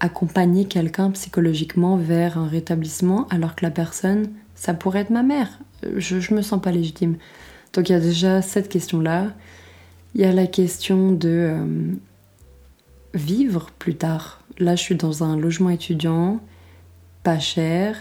accompagner 0.00 0.64
quelqu'un 0.64 1.10
psychologiquement 1.10 1.96
vers 1.96 2.38
un 2.38 2.48
rétablissement 2.48 3.28
alors 3.28 3.54
que 3.54 3.64
la 3.64 3.70
personne, 3.70 4.30
ça 4.54 4.74
pourrait 4.74 5.00
être 5.00 5.10
ma 5.10 5.22
mère. 5.22 5.48
Je, 5.96 6.20
je 6.20 6.34
me 6.34 6.42
sens 6.42 6.60
pas 6.60 6.72
légitime. 6.72 7.16
Donc 7.72 7.88
il 7.88 7.92
y 7.92 7.94
a 7.94 8.00
déjà 8.00 8.42
cette 8.42 8.68
question-là. 8.68 9.32
Il 10.14 10.20
y 10.20 10.24
a 10.24 10.32
la 10.32 10.46
question 10.46 11.12
de 11.12 11.28
euh, 11.28 11.64
vivre 13.14 13.70
plus 13.78 13.94
tard. 13.94 14.42
Là, 14.58 14.76
je 14.76 14.82
suis 14.82 14.94
dans 14.94 15.24
un 15.24 15.36
logement 15.36 15.70
étudiant, 15.70 16.40
pas 17.22 17.38
cher, 17.38 17.96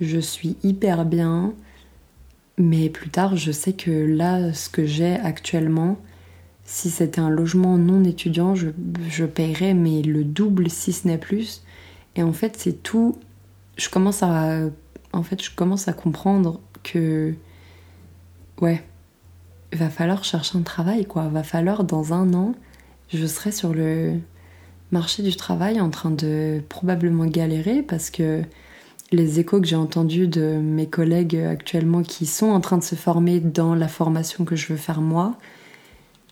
je 0.00 0.18
suis 0.18 0.56
hyper 0.62 1.04
bien, 1.04 1.54
mais 2.58 2.88
plus 2.88 3.10
tard, 3.10 3.36
je 3.36 3.52
sais 3.52 3.72
que 3.72 3.90
là, 3.90 4.52
ce 4.52 4.68
que 4.68 4.86
j'ai 4.86 5.14
actuellement, 5.14 5.98
si 6.64 6.90
c'était 6.90 7.20
un 7.20 7.30
logement 7.30 7.76
non 7.76 8.04
étudiant, 8.04 8.54
je, 8.54 8.68
je 9.08 9.24
paierais 9.24 9.74
mais 9.74 10.02
le 10.02 10.24
double 10.24 10.70
si 10.70 10.92
ce 10.92 11.06
n'est 11.08 11.18
plus. 11.18 11.62
Et 12.16 12.22
en 12.22 12.32
fait, 12.32 12.56
c'est 12.56 12.82
tout. 12.82 13.18
Je 13.76 13.88
commence 13.88 14.22
à, 14.22 14.60
en 15.12 15.22
fait, 15.22 15.42
je 15.42 15.50
commence 15.54 15.88
à 15.88 15.92
comprendre 15.92 16.60
que, 16.82 17.34
ouais, 18.60 18.82
va 19.72 19.90
falloir 19.90 20.24
chercher 20.24 20.58
un 20.58 20.62
travail, 20.62 21.06
quoi. 21.06 21.28
Va 21.28 21.42
falloir 21.42 21.84
dans 21.84 22.12
un 22.12 22.32
an, 22.34 22.54
je 23.12 23.26
serai 23.26 23.52
sur 23.52 23.74
le 23.74 24.18
marché 24.92 25.22
du 25.22 25.34
travail 25.34 25.80
en 25.80 25.90
train 25.90 26.10
de 26.10 26.62
probablement 26.68 27.26
galérer 27.26 27.82
parce 27.82 28.10
que 28.10 28.42
les 29.14 29.40
échos 29.40 29.60
que 29.60 29.66
j'ai 29.66 29.76
entendus 29.76 30.28
de 30.28 30.58
mes 30.58 30.86
collègues 30.86 31.36
actuellement 31.36 32.02
qui 32.02 32.26
sont 32.26 32.46
en 32.46 32.60
train 32.60 32.78
de 32.78 32.82
se 32.82 32.94
former 32.94 33.40
dans 33.40 33.74
la 33.74 33.88
formation 33.88 34.44
que 34.44 34.56
je 34.56 34.68
veux 34.72 34.78
faire 34.78 35.00
moi, 35.00 35.36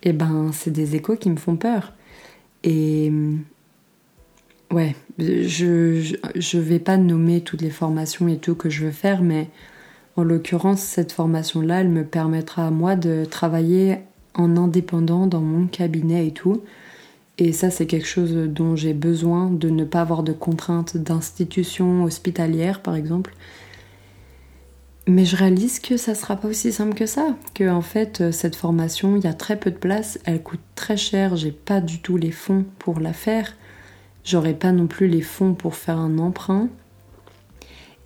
eh 0.03 0.13
ben, 0.13 0.51
c'est 0.53 0.71
des 0.71 0.97
échos 0.97 1.17
qui 1.17 1.31
me 1.31 1.37
font 1.37 1.57
peur. 1.57 1.93
Et 2.65 3.13
ouais, 4.71 4.95
je, 5.19 6.15
je, 6.35 6.59
vais 6.59 6.79
pas 6.79 6.97
nommer 6.97 7.41
toutes 7.41 7.63
les 7.63 7.71
formations 7.71 8.29
et 8.29 8.39
tout 8.39 8.55
que 8.55 8.71
je 8.71 8.85
veux 8.85 8.93
faire, 8.93 9.23
mais 9.23 9.49
en 10.17 10.25
l'occurrence, 10.25 10.81
cette 10.81 11.13
formation-là, 11.13 11.81
elle 11.81 11.89
me 11.89 12.05
permettra 12.05 12.67
à 12.67 12.71
moi 12.71 12.97
de 12.97 13.25
travailler 13.25 13.99
en 14.35 14.57
indépendant 14.57 15.27
dans 15.27 15.41
mon 15.41 15.67
cabinet 15.67 16.27
et 16.27 16.33
tout. 16.33 16.63
Et 17.39 17.53
ça, 17.53 17.71
c'est 17.71 17.87
quelque 17.87 18.07
chose 18.07 18.33
dont 18.35 18.77
j'ai 18.77 18.95
besoin 18.95 19.51
de 19.51 19.71
ne 19.71 19.85
pas 19.85 20.03
avoir 20.03 20.23
de 20.23 20.33
contraintes 20.33 20.97
d'institution 20.97 22.05
hospitalière, 22.05 22.83
par 22.83 22.95
exemple. 22.95 23.35
Mais 25.09 25.25
je 25.25 25.35
réalise 25.35 25.81
que 25.81 25.97
ça 25.97 26.15
sera 26.15 26.37
pas 26.37 26.49
aussi 26.49 26.73
simple 26.73 26.95
que 26.95 27.07
ça. 27.07 27.37
Que 27.55 27.69
en 27.69 27.83
fait, 27.83 28.31
cette 28.31 28.55
formation, 28.55 29.17
il 29.17 29.25
y 29.25 29.27
a 29.27 29.35
très 29.35 29.59
peu 29.59 29.71
de 29.71 29.77
place, 29.77 30.19
elle 30.25 30.43
coûte 30.43 30.61
très 30.77 30.97
cher, 30.97 31.35
j'ai 31.37 31.51
pas 31.51 31.81
du 31.81 32.01
tout 32.01 32.17
les 32.17 32.31
fonds 32.31 32.65
pour 32.79 33.01
la 33.01 33.13
faire. 33.13 33.57
J'aurais 34.25 34.55
pas 34.55 34.71
non 34.71 34.87
plus 34.87 35.09
les 35.09 35.23
fonds 35.23 35.55
pour 35.55 35.75
faire 35.75 35.99
un 35.99 36.19
emprunt. 36.19 36.69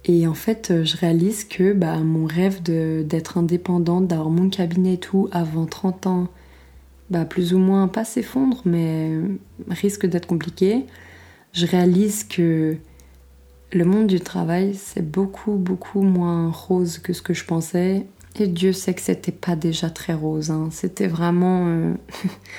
Et 0.07 0.27
en 0.27 0.35
fait, 0.35 0.85
je 0.85 0.97
réalise 0.97 1.45
que 1.45 1.73
bah, 1.73 1.99
mon 1.99 2.27
rêve 2.27 2.63
d'être 2.63 3.39
indépendante, 3.39 4.07
d'avoir 4.07 4.31
mon 4.31 4.49
cabinet 4.49 4.95
et 4.95 4.99
tout 4.99 5.29
avant 5.33 5.67
30 5.67 6.07
ans, 6.07 6.29
bah, 7.11 7.25
plus 7.25 7.55
ou 7.55 7.59
moins 7.59 7.89
pas 7.89 8.05
s'effondre, 8.05 8.63
mais 8.65 9.13
risque 9.69 10.07
d'être 10.07 10.27
compliqué. 10.27 10.87
Je 11.53 11.67
réalise 11.67 12.25
que 12.25 12.77
le 13.73 13.85
monde 13.85 14.07
du 14.07 14.21
travail, 14.21 14.75
c'est 14.75 15.09
beaucoup, 15.09 15.53
beaucoup 15.53 16.03
moins 16.03 16.51
rose 16.51 16.99
que 16.99 17.13
ce 17.13 17.23
que 17.23 17.35
je 17.35 17.45
pensais. 17.45 18.07
Et 18.39 18.47
Dieu 18.49 18.73
sait 18.73 18.95
que 18.95 19.01
c'était 19.01 19.33
pas 19.33 19.57
déjà 19.57 19.91
très 19.91 20.15
rose. 20.15 20.51
Hein. 20.51 20.69
C'était 20.71 21.07
vraiment 21.07 21.67
euh, 21.67 21.95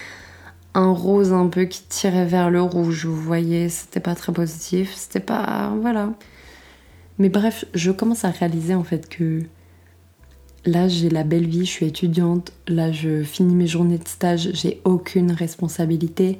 un 0.73 0.91
rose 0.91 1.33
un 1.33 1.47
peu 1.47 1.65
qui 1.65 1.83
tirait 1.83 2.25
vers 2.25 2.49
le 2.49 2.61
rouge. 2.61 3.05
Vous 3.05 3.21
voyez, 3.21 3.69
c'était 3.69 3.99
pas 3.99 4.15
très 4.15 4.33
positif. 4.33 4.93
C'était 4.95 5.19
pas. 5.19 5.73
Voilà. 5.81 6.13
Mais 7.19 7.29
bref, 7.29 7.65
je 7.73 7.91
commence 7.91 8.25
à 8.25 8.29
réaliser 8.29 8.75
en 8.75 8.83
fait 8.83 9.07
que 9.09 9.43
là 10.67 10.87
j'ai 10.87 11.09
la 11.09 11.23
belle 11.23 11.47
vie, 11.47 11.65
je 11.65 11.71
suis 11.71 11.85
étudiante, 11.85 12.51
là 12.67 12.91
je 12.91 13.23
finis 13.23 13.55
mes 13.55 13.67
journées 13.67 13.97
de 13.97 14.07
stage, 14.07 14.49
j'ai 14.53 14.81
aucune 14.83 15.31
responsabilité, 15.31 16.39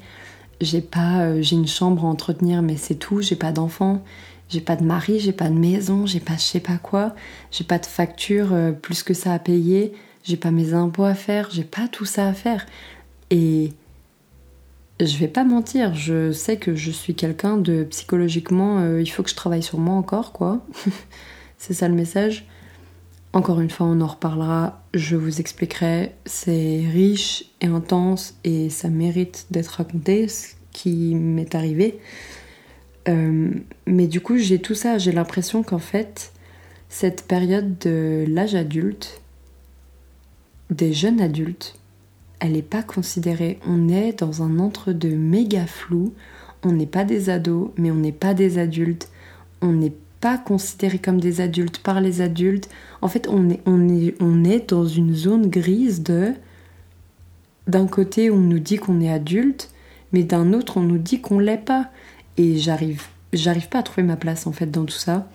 j'ai 0.62 0.82
pas, 0.82 1.22
euh, 1.22 1.42
j'ai 1.42 1.56
une 1.56 1.68
chambre 1.68 2.06
à 2.06 2.08
entretenir 2.08 2.62
mais 2.62 2.76
c'est 2.76 2.96
tout, 2.96 3.22
j'ai 3.22 3.38
pas 3.38 3.52
d'enfants, 3.52 4.04
j'ai 4.50 4.62
pas 4.62 4.76
de 4.76 4.84
mari, 4.84 5.20
j'ai 5.20 5.32
pas 5.32 5.50
de 5.50 5.58
maison, 5.58 6.06
j'ai 6.06 6.20
pas 6.20 6.36
je 6.36 6.42
sais 6.42 6.60
pas 6.60 6.78
quoi, 6.78 7.16
j'ai 7.52 7.64
pas 7.64 7.80
de 7.80 7.86
facture 7.86 8.50
euh, 8.52 8.72
plus 8.72 9.02
que 9.02 9.14
ça 9.14 9.34
à 9.34 9.40
payer, 9.40 9.94
j'ai 10.24 10.38
pas 10.38 10.52
mes 10.52 10.74
impôts 10.74 11.06
à 11.06 11.16
faire, 11.16 11.50
j'ai 11.52 11.64
pas 11.64 11.88
tout 11.88 12.06
ça 12.06 12.28
à 12.28 12.34
faire. 12.34 12.66
Et 13.30 13.74
je 15.00 15.18
vais 15.18 15.28
pas 15.28 15.44
mentir, 15.46 15.94
je 15.94 16.32
sais 16.32 16.58
que 16.58 16.76
je 16.76 16.92
suis 16.92 17.16
quelqu'un 17.16 17.58
de 17.58 17.84
psychologiquement, 17.86 18.80
euh, 18.80 19.02
il 19.02 19.08
faut 19.08 19.24
que 19.24 19.30
je 19.30 19.36
travaille 19.36 19.64
sur 19.64 19.80
moi 19.80 19.96
encore, 19.96 20.34
quoi. 20.34 20.66
c'est 21.58 21.74
ça 21.74 21.88
le 21.88 21.96
message. 21.96 22.46
Encore 23.34 23.60
une 23.60 23.70
fois, 23.70 23.86
on 23.88 24.02
en 24.02 24.08
reparlera, 24.08 24.82
je 24.94 25.16
vous 25.16 25.40
expliquerai. 25.40 26.14
C'est 26.26 26.84
riche 26.92 27.46
et 27.62 27.68
intense 27.68 28.36
et 28.44 28.70
ça 28.70 28.90
mérite 28.90 29.48
d'être 29.52 29.68
raconté, 29.68 30.28
ce 30.28 30.56
qui 30.72 31.14
m'est 31.16 31.54
arrivé. 31.54 32.00
Euh, 33.08 33.50
mais 33.86 34.08
du 34.08 34.22
coup, 34.22 34.38
j'ai 34.38 34.60
tout 34.60 34.76
ça, 34.76 34.98
j'ai 34.98 35.12
l'impression 35.12 35.64
qu'en 35.64 35.80
fait, 35.80 36.32
cette 36.90 37.28
période 37.28 37.78
de 37.80 38.26
l'âge 38.28 38.56
adulte, 38.56 39.22
des 40.70 40.94
jeunes 40.94 41.22
adultes, 41.22 41.80
elle 42.40 42.54
n'est 42.54 42.62
pas 42.62 42.84
considérée. 42.84 43.60
On 43.66 43.90
est 43.90 44.20
dans 44.20 44.44
un 44.44 44.60
entre-deux 44.60 45.16
méga 45.16 45.66
flou. 45.66 46.14
On 46.64 46.72
n'est 46.72 46.86
pas 46.86 47.04
des 47.04 47.30
ados, 47.30 47.72
mais 47.78 47.92
on 47.92 47.96
n'est 47.96 48.12
pas 48.12 48.34
des 48.34 48.58
adultes. 48.58 49.10
On 49.62 49.74
n'est 49.74 49.94
pas 50.20 50.38
considéré 50.38 51.00
comme 51.00 51.20
des 51.20 51.42
adultes 51.42 51.80
par 51.80 52.02
les 52.02 52.22
adultes. 52.22 52.70
En 53.02 53.08
fait, 53.08 53.28
on 53.30 53.50
est, 53.50 53.62
on 53.66 53.88
est, 53.90 54.16
on 54.20 54.44
est 54.44 54.70
dans 54.70 54.86
une 54.86 55.14
zone 55.14 55.50
grise 55.50 56.04
de. 56.04 56.34
D'un 57.68 57.88
côté, 57.88 58.32
on 58.32 58.40
nous 58.40 58.60
dit 58.60 58.78
qu'on 58.78 59.02
est 59.02 59.12
adulte, 59.12 59.70
mais 60.14 60.24
d'un 60.24 60.54
autre, 60.54 60.78
on 60.78 60.82
nous 60.82 60.98
dit 60.98 61.22
qu'on 61.22 61.40
l'est 61.40 61.58
pas. 61.58 61.90
Et 62.38 62.58
j'arrive, 62.58 63.04
j'arrive 63.34 63.70
pas 63.70 63.80
à 63.80 63.84
trouver 63.84 64.04
ma 64.04 64.16
place 64.16 64.48
en 64.48 64.52
fait 64.52 64.72
dans 64.72 64.86
tout 64.86 64.94
ça. 64.94 65.30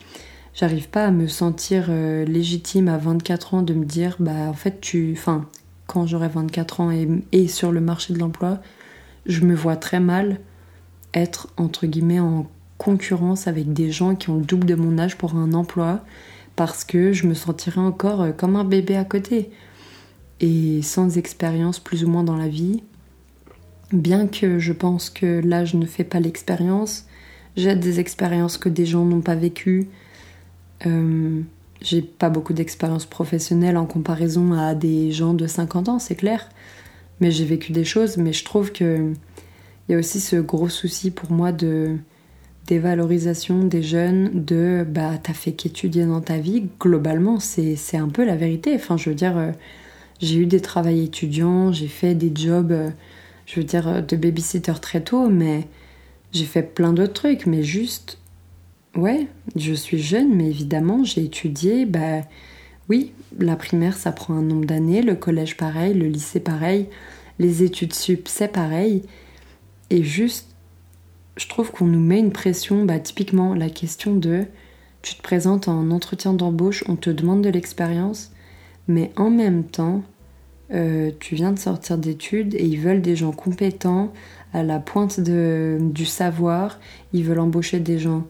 J'arrive 0.54 0.88
pas 0.88 1.06
à 1.06 1.10
me 1.10 1.28
sentir 1.28 1.86
euh, 1.88 2.24
légitime 2.24 2.88
à 2.88 2.98
24 2.98 3.54
ans 3.54 3.62
de 3.62 3.74
me 3.74 3.84
dire, 3.84 4.16
bah 4.18 4.48
en 4.48 4.54
fait, 4.54 4.80
tu. 4.80 5.14
Enfin, 5.16 5.48
quand 5.86 6.06
j'aurai 6.06 6.28
24 6.28 6.80
ans 6.80 6.90
et, 6.90 7.48
sur 7.48 7.72
le 7.72 7.80
marché 7.80 8.14
de 8.14 8.18
l'emploi, 8.18 8.60
je 9.26 9.40
me 9.40 9.54
vois 9.54 9.76
très 9.76 10.00
mal 10.00 10.40
être 11.14 11.48
entre 11.58 11.86
guillemets 11.86 12.20
en 12.20 12.46
concurrence 12.82 13.46
avec 13.46 13.72
des 13.72 13.90
gens 13.90 14.14
qui 14.14 14.30
ont 14.30 14.38
le 14.38 14.44
double 14.44 14.66
de 14.66 14.74
mon 14.74 14.98
âge 14.98 15.16
pour 15.16 15.36
un 15.36 15.52
emploi 15.52 16.00
parce 16.56 16.84
que 16.84 17.12
je 17.12 17.26
me 17.26 17.34
sentirais 17.34 17.80
encore 17.80 18.22
euh, 18.22 18.32
comme 18.32 18.56
un 18.56 18.64
bébé 18.64 18.96
à 18.96 19.04
côté 19.04 19.50
et 20.40 20.82
sans 20.82 21.16
expérience 21.16 21.78
plus 21.78 22.04
ou 22.04 22.08
moins 22.08 22.24
dans 22.24 22.36
la 22.36 22.48
vie. 22.48 22.82
Bien 23.92 24.26
que 24.26 24.58
je 24.58 24.72
pense 24.72 25.10
que 25.10 25.40
l'âge 25.44 25.74
ne 25.74 25.86
fait 25.86 26.04
pas 26.04 26.18
l'expérience, 26.18 27.06
j'ai 27.56 27.76
des 27.76 28.00
expériences 28.00 28.58
que 28.58 28.68
des 28.68 28.86
gens 28.86 29.04
n'ont 29.04 29.20
pas 29.20 29.34
vécues. 29.34 29.88
Euh, 30.86 31.40
j'ai 31.80 32.02
pas 32.02 32.30
beaucoup 32.30 32.52
d'expérience 32.52 33.06
professionnelle 33.06 33.76
en 33.76 33.86
comparaison 33.86 34.52
à 34.54 34.74
des 34.74 35.12
gens 35.12 35.34
de 35.34 35.46
50 35.46 35.88
ans, 35.88 35.98
c'est 35.98 36.14
clair. 36.14 36.48
Mais 37.20 37.30
j'ai 37.30 37.44
vécu 37.44 37.72
des 37.72 37.84
choses, 37.84 38.16
mais 38.16 38.32
je 38.32 38.44
trouve 38.44 38.72
que 38.72 39.12
il 39.88 39.92
y 39.92 39.94
a 39.94 39.98
aussi 39.98 40.20
ce 40.20 40.36
gros 40.36 40.68
souci 40.68 41.10
pour 41.10 41.30
moi 41.32 41.52
de 41.52 41.96
dévalorisation 42.66 43.64
des 43.64 43.83
jeunes, 43.83 44.44
de 44.44 44.87
bah 44.88 45.18
t'as 45.22 45.33
fait 45.33 45.53
qu'étudier 45.53 46.05
dans 46.07 46.20
ta 46.20 46.38
vie, 46.38 46.68
globalement 46.81 47.40
c'est 47.40 47.96
un 47.96 48.09
peu 48.09 48.25
la 48.25 48.37
vérité. 48.37 48.75
Enfin 48.75 48.96
je 48.96 49.11
veux 49.11 49.16
dire, 49.16 49.37
euh, 49.37 49.53
j'ai 50.20 50.38
eu 50.38 50.46
des 50.46 50.61
travails 50.61 51.05
étudiants, 51.05 51.72
j'ai 51.72 51.88
fait 51.88 52.14
des 52.14 52.33
jobs, 52.35 52.72
euh, 52.72 52.90
je 53.46 53.61
veux 53.61 53.64
dire, 53.64 54.03
de 54.03 54.16
babysitter 54.16 54.72
très 54.81 55.01
tôt, 55.03 55.29
mais 55.29 55.66
j'ai 56.33 56.44
fait 56.44 56.62
plein 56.62 56.92
d'autres 56.92 57.12
trucs, 57.12 57.46
mais 57.46 57.62
juste 57.62 58.18
Ouais, 58.94 59.27
je 59.57 59.72
suis 59.72 59.98
jeune, 59.98 60.35
mais 60.35 60.48
évidemment, 60.48 61.03
j'ai 61.03 61.25
étudié. 61.25 61.87
Bah, 61.87 62.20
oui, 62.90 63.12
la 63.38 63.57
primaire, 63.57 63.96
ça 63.96 64.12
prend 64.12 64.35
un 64.35 64.42
nombre 64.42 64.66
d'années, 64.66 65.01
le 65.01 65.14
collège, 65.14 65.57
pareil, 65.57 65.94
le 65.94 66.07
lycée, 66.09 66.40
pareil, 66.40 66.88
les 67.38 67.62
études 67.62 67.94
sup, 67.94 68.29
c'est 68.29 68.53
pareil. 68.53 69.03
Et 69.88 70.03
juste, 70.05 70.51
je 71.36 71.48
trouve 71.48 71.70
qu'on 71.70 71.86
nous 71.86 72.00
met 72.00 72.18
une 72.18 72.32
pression, 72.32 72.84
bah, 72.84 72.98
typiquement, 72.98 73.54
la 73.54 73.70
question 73.70 74.14
de 74.14 74.46
tu 75.02 75.16
te 75.16 75.22
présentes 75.22 75.66
en 75.68 75.90
entretien 75.90 76.32
d'embauche, 76.32 76.84
on 76.88 76.96
te 76.96 77.10
demande 77.10 77.42
de 77.42 77.48
l'expérience, 77.48 78.30
mais 78.86 79.12
en 79.16 79.30
même 79.30 79.64
temps, 79.64 80.02
euh, 80.72 81.10
tu 81.18 81.34
viens 81.34 81.52
de 81.52 81.58
sortir 81.58 81.98
d'études 81.98 82.54
et 82.54 82.64
ils 82.64 82.78
veulent 82.78 83.02
des 83.02 83.16
gens 83.16 83.32
compétents, 83.32 84.12
à 84.52 84.62
la 84.62 84.78
pointe 84.78 85.18
de, 85.20 85.78
du 85.80 86.04
savoir, 86.04 86.78
ils 87.12 87.24
veulent 87.24 87.40
embaucher 87.40 87.80
des 87.80 87.98
gens 87.98 88.26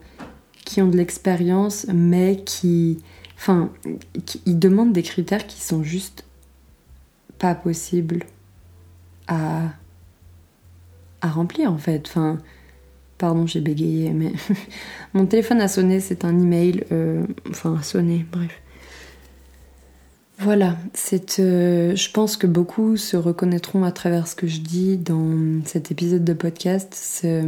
qui 0.65 0.81
ont 0.81 0.87
de 0.87 0.97
l'expérience, 0.97 1.85
mais 1.93 2.37
qui. 2.45 2.99
Enfin, 3.35 3.71
ils 4.45 4.57
demandent 4.57 4.93
des 4.93 5.03
critères 5.03 5.45
qui 5.45 5.61
sont 5.61 5.83
juste 5.83 6.23
pas 7.39 7.55
possibles 7.55 8.23
à, 9.27 9.63
à 11.21 11.27
remplir 11.27 11.71
en 11.71 11.77
fait. 11.77 12.07
Enfin, 12.07 12.37
pardon, 13.23 13.47
j'ai 13.47 13.61
bégayé, 13.61 14.09
mais 14.09 14.33
mon 15.13 15.25
téléphone 15.25 15.61
a 15.61 15.69
sonné, 15.69 16.01
c'est 16.01 16.25
un 16.25 16.37
email. 16.37 16.83
Euh, 16.91 17.23
enfin, 17.49 17.77
a 17.79 17.81
sonné, 17.81 18.25
bref. 18.29 18.51
Voilà, 20.39 20.75
euh, 21.39 21.95
je 21.95 22.11
pense 22.11 22.35
que 22.35 22.47
beaucoup 22.47 22.97
se 22.97 23.15
reconnaîtront 23.15 23.85
à 23.85 23.93
travers 23.93 24.27
ce 24.27 24.35
que 24.35 24.45
je 24.45 24.59
dis 24.59 24.97
dans 24.97 25.63
cet 25.63 25.89
épisode 25.89 26.25
de 26.25 26.33
podcast. 26.33 26.89
C'est, 26.93 27.41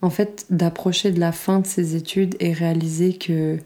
en 0.00 0.08
fait, 0.08 0.46
d'approcher 0.48 1.10
de 1.12 1.20
la 1.20 1.32
fin 1.32 1.60
de 1.60 1.66
ces 1.66 1.94
études 1.94 2.34
et 2.40 2.54
réaliser 2.54 3.18
que 3.18 3.58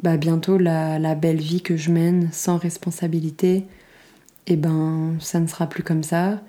bah, 0.00 0.16
bientôt 0.16 0.58
la, 0.58 1.16
belle 1.16 1.40
vie 1.40 1.60
que 1.60 1.76
je 1.76 1.90
mène 1.90 2.28
sans 2.30 2.56
responsabilité, 2.56 3.64
eh 4.46 4.54
ben, 4.54 5.16
ça 5.18 5.40
ne 5.40 5.48
sera 5.48 5.68
plus 5.68 5.82
comme 5.82 6.04
ça 6.04 6.40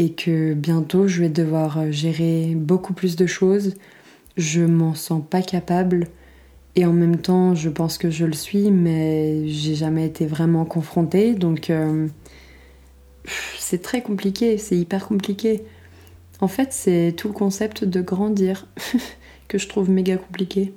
et 0.00 0.12
que 0.12 0.54
bientôt 0.54 1.06
je 1.06 1.20
vais 1.20 1.28
devoir 1.28 1.92
gérer 1.92 2.54
beaucoup 2.56 2.94
plus 2.94 3.16
de 3.16 3.26
choses. 3.26 3.74
Je 4.38 4.62
m'en 4.62 4.94
sens 4.94 5.22
pas 5.28 5.42
capable 5.42 6.08
et 6.74 6.86
en 6.86 6.92
même 6.92 7.18
temps, 7.18 7.54
je 7.54 7.68
pense 7.68 7.98
que 7.98 8.10
je 8.10 8.24
le 8.24 8.32
suis, 8.32 8.70
mais 8.70 9.46
j'ai 9.46 9.74
jamais 9.74 10.06
été 10.06 10.24
vraiment 10.24 10.64
confrontée 10.64 11.34
donc 11.34 11.68
euh, 11.68 12.08
c'est 13.58 13.82
très 13.82 14.00
compliqué, 14.00 14.56
c'est 14.56 14.76
hyper 14.76 15.06
compliqué. 15.06 15.62
En 16.40 16.48
fait, 16.48 16.72
c'est 16.72 17.12
tout 17.14 17.28
le 17.28 17.34
concept 17.34 17.84
de 17.84 18.00
grandir 18.00 18.66
que 19.48 19.58
je 19.58 19.68
trouve 19.68 19.90
méga 19.90 20.16
compliqué. 20.16 20.72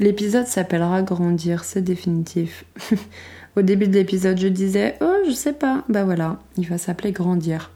L'épisode 0.00 0.46
s'appellera 0.46 1.02
Grandir, 1.02 1.64
c'est 1.64 1.82
définitif. 1.82 2.64
Au 3.56 3.62
début 3.62 3.88
de 3.88 3.92
l'épisode, 3.92 4.40
je 4.40 4.48
disais 4.48 4.96
Oh, 5.02 5.14
je 5.28 5.32
sais 5.32 5.52
pas. 5.52 5.84
Bah 5.90 6.04
voilà, 6.04 6.40
il 6.56 6.66
va 6.66 6.78
s'appeler 6.78 7.12
Grandir. 7.12 7.73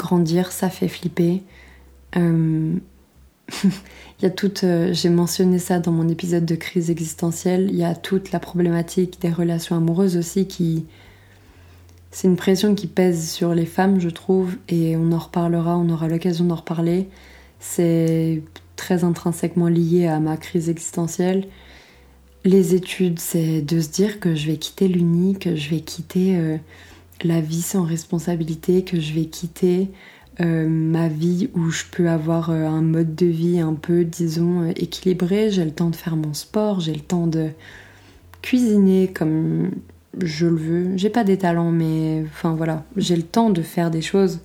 Grandir, 0.00 0.50
ça 0.50 0.70
fait 0.70 0.88
flipper. 0.88 1.42
Euh, 2.16 2.74
il 3.64 4.22
y 4.22 4.26
a 4.26 4.30
toute, 4.30 4.64
euh, 4.64 4.94
j'ai 4.94 5.10
mentionné 5.10 5.58
ça 5.58 5.78
dans 5.78 5.92
mon 5.92 6.08
épisode 6.08 6.46
de 6.46 6.54
crise 6.54 6.90
existentielle, 6.90 7.68
il 7.70 7.76
y 7.76 7.84
a 7.84 7.94
toute 7.94 8.32
la 8.32 8.40
problématique 8.40 9.20
des 9.20 9.30
relations 9.30 9.76
amoureuses 9.76 10.16
aussi 10.16 10.46
qui... 10.46 10.86
C'est 12.12 12.26
une 12.26 12.36
pression 12.36 12.74
qui 12.74 12.88
pèse 12.88 13.30
sur 13.30 13.54
les 13.54 13.66
femmes, 13.66 14.00
je 14.00 14.08
trouve, 14.08 14.56
et 14.68 14.96
on 14.96 15.12
en 15.12 15.18
reparlera, 15.18 15.76
on 15.76 15.88
aura 15.90 16.08
l'occasion 16.08 16.44
d'en 16.44 16.56
reparler. 16.56 17.08
C'est 17.60 18.42
très 18.74 19.04
intrinsèquement 19.04 19.68
lié 19.68 20.08
à 20.08 20.18
ma 20.18 20.36
crise 20.36 20.68
existentielle. 20.68 21.46
Les 22.44 22.74
études, 22.74 23.20
c'est 23.20 23.62
de 23.62 23.80
se 23.80 23.90
dire 23.90 24.18
que 24.18 24.34
je 24.34 24.46
vais 24.46 24.56
quitter 24.56 24.88
l'uni, 24.88 25.38
que 25.38 25.54
je 25.54 25.70
vais 25.70 25.82
quitter 25.82 26.36
euh, 26.36 26.56
la 27.24 27.40
vie 27.40 27.62
sans 27.62 27.82
responsabilité, 27.82 28.84
que 28.84 29.00
je 29.00 29.12
vais 29.14 29.26
quitter 29.26 29.90
euh, 30.40 30.66
ma 30.68 31.08
vie 31.08 31.50
où 31.54 31.70
je 31.70 31.84
peux 31.90 32.08
avoir 32.08 32.50
euh, 32.50 32.66
un 32.66 32.80
mode 32.80 33.14
de 33.14 33.26
vie 33.26 33.60
un 33.60 33.74
peu, 33.74 34.04
disons, 34.04 34.62
euh, 34.62 34.72
équilibré. 34.76 35.50
J'ai 35.50 35.64
le 35.64 35.72
temps 35.72 35.90
de 35.90 35.96
faire 35.96 36.16
mon 36.16 36.32
sport, 36.32 36.80
j'ai 36.80 36.94
le 36.94 37.00
temps 37.00 37.26
de 37.26 37.50
cuisiner 38.40 39.08
comme 39.12 39.70
je 40.18 40.46
le 40.46 40.56
veux. 40.56 40.96
J'ai 40.96 41.10
pas 41.10 41.24
des 41.24 41.36
talents, 41.36 41.72
mais 41.72 42.24
enfin 42.26 42.54
voilà, 42.54 42.84
j'ai 42.96 43.16
le 43.16 43.22
temps 43.22 43.50
de 43.50 43.60
faire 43.62 43.90
des 43.90 44.02
choses. 44.02 44.40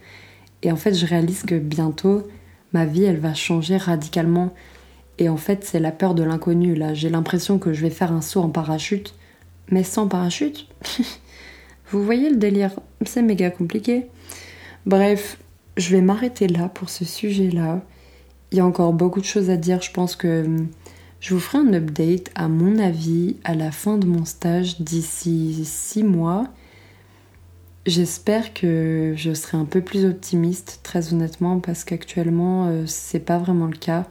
Et 0.64 0.72
en 0.72 0.76
fait, 0.76 0.94
je 0.94 1.06
réalise 1.06 1.44
que 1.44 1.56
bientôt, 1.56 2.24
ma 2.74 2.86
vie, 2.86 3.04
elle 3.04 3.20
va 3.20 3.34
changer 3.34 3.78
radicalement. 3.78 4.54
Et 5.18 5.30
en 5.30 5.38
fait, 5.38 5.64
c'est 5.64 5.80
la 5.80 5.92
peur 5.92 6.14
de 6.14 6.24
l'inconnu. 6.24 6.76
Là, 6.76 6.94
j'ai 6.94 7.10
l'impression 7.10 7.58
que 7.58 7.72
je 7.72 7.82
vais 7.82 7.90
faire 7.90 8.12
un 8.12 8.22
saut 8.22 8.42
en 8.42 8.50
parachute, 8.50 9.14
mais 9.72 9.84
sans 9.84 10.08
parachute. 10.08 10.68
Vous 11.92 12.04
voyez 12.04 12.30
le 12.30 12.38
délire 12.38 12.72
C'est 13.06 13.22
méga 13.22 13.52
compliqué. 13.52 14.08
Bref, 14.86 15.38
je 15.78 15.96
vais 15.96 16.02
m'arrêter 16.02 16.48
là 16.48 16.70
pour 16.70 16.90
ce 16.90 17.06
sujet-là. 17.06 17.82
Il 18.52 18.58
y 18.58 18.62
a 18.62 18.66
encore 18.66 18.94
beaucoup 18.94 19.20
de 19.20 19.26
choses 19.26 19.50
à 19.50 19.58
dire. 19.58 19.82
Je 19.82 19.92
pense 19.92 20.16
que 20.16 20.46
hum, 20.46 20.68
je 21.20 21.34
vous 21.34 21.40
ferai 21.40 21.60
un 21.60 21.74
update, 21.74 22.32
à 22.36 22.48
mon 22.48 22.78
avis, 22.78 23.38
à 23.44 23.56
la 23.56 23.72
fin 23.72 23.98
de 23.98 24.06
mon 24.06 24.26
stage 24.26 24.82
d'ici 24.82 25.64
six 25.66 26.04
mois. 26.04 26.48
J'espère 27.86 28.54
que 28.54 29.14
je 29.16 29.34
serai 29.34 29.58
un 29.58 29.66
peu 29.66 29.82
plus 29.82 30.06
optimiste, 30.06 30.80
très 30.82 31.14
honnêtement, 31.14 31.60
parce 31.60 31.84
qu'actuellement, 31.84 32.68
euh, 32.68 32.84
c'est 32.88 33.20
pas 33.20 33.38
vraiment 33.38 33.68
le 33.68 33.78
cas. 33.78 34.06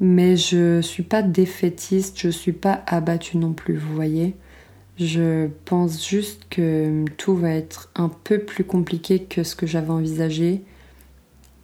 Mais 0.00 0.36
je 0.36 0.80
suis 0.80 1.04
pas 1.04 1.22
défaitiste, 1.22 2.18
je 2.18 2.28
suis 2.28 2.52
pas 2.52 2.82
abattue 2.86 3.38
non 3.38 3.52
plus, 3.52 3.76
vous 3.76 3.94
voyez. 3.94 4.34
Je 4.98 5.48
pense 5.64 6.06
juste 6.06 6.42
que 6.50 7.04
tout 7.16 7.34
va 7.34 7.50
être 7.50 7.90
un 7.94 8.08
peu 8.08 8.38
plus 8.38 8.64
compliqué 8.64 9.22
que 9.22 9.42
ce 9.42 9.56
que 9.56 9.66
j'avais 9.66 9.90
envisagé. 9.90 10.62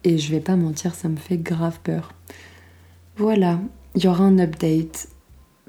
Et 0.03 0.17
je 0.17 0.31
vais 0.31 0.39
pas 0.39 0.55
mentir, 0.55 0.95
ça 0.95 1.09
me 1.09 1.17
fait 1.17 1.37
grave 1.37 1.79
peur. 1.83 2.13
Voilà, 3.17 3.59
il 3.95 4.03
y 4.03 4.07
aura 4.07 4.23
un 4.23 4.39
update. 4.39 5.09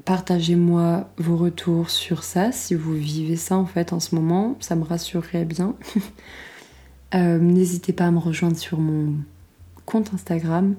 Partagez-moi 0.05 1.09
vos 1.17 1.37
retours 1.37 1.89
sur 1.89 2.23
ça, 2.23 2.51
si 2.51 2.73
vous 2.73 2.93
vivez 2.93 3.35
ça 3.35 3.57
en 3.57 3.65
fait 3.65 3.93
en 3.93 3.99
ce 3.99 4.15
moment, 4.15 4.57
ça 4.59 4.75
me 4.75 4.83
rassurerait 4.83 5.45
bien. 5.45 5.75
Euh, 7.13 7.39
n'hésitez 7.39 7.91
pas 7.91 8.05
à 8.05 8.11
me 8.11 8.19
rejoindre 8.19 8.55
sur 8.55 8.79
mon 8.79 9.15
compte 9.85 10.13
Instagram 10.13 10.75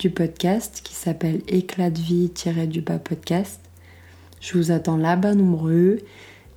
du 0.00 0.10
podcast 0.10 0.80
qui 0.82 0.92
s'appelle 0.92 1.42
éclat 1.46 1.88
de 1.88 2.00
vie-du-bas 2.00 2.98
podcast. 2.98 3.61
Je 4.42 4.58
vous 4.58 4.72
attends 4.72 4.96
là-bas 4.96 5.34
nombreux. 5.34 6.00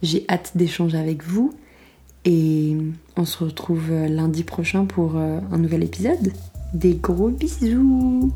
J'ai 0.02 0.26
hâte 0.28 0.54
d'échanger 0.56 0.98
avec 0.98 1.24
vous. 1.24 1.54
Et 2.26 2.76
on 3.16 3.26
se 3.26 3.44
retrouve 3.44 3.92
lundi 3.92 4.44
prochain 4.44 4.86
pour 4.86 5.16
euh, 5.16 5.40
un 5.52 5.58
nouvel 5.60 5.84
épisode. 5.84 6.34
Des 6.74 6.96
gros 6.96 7.30
bisous 7.30 8.34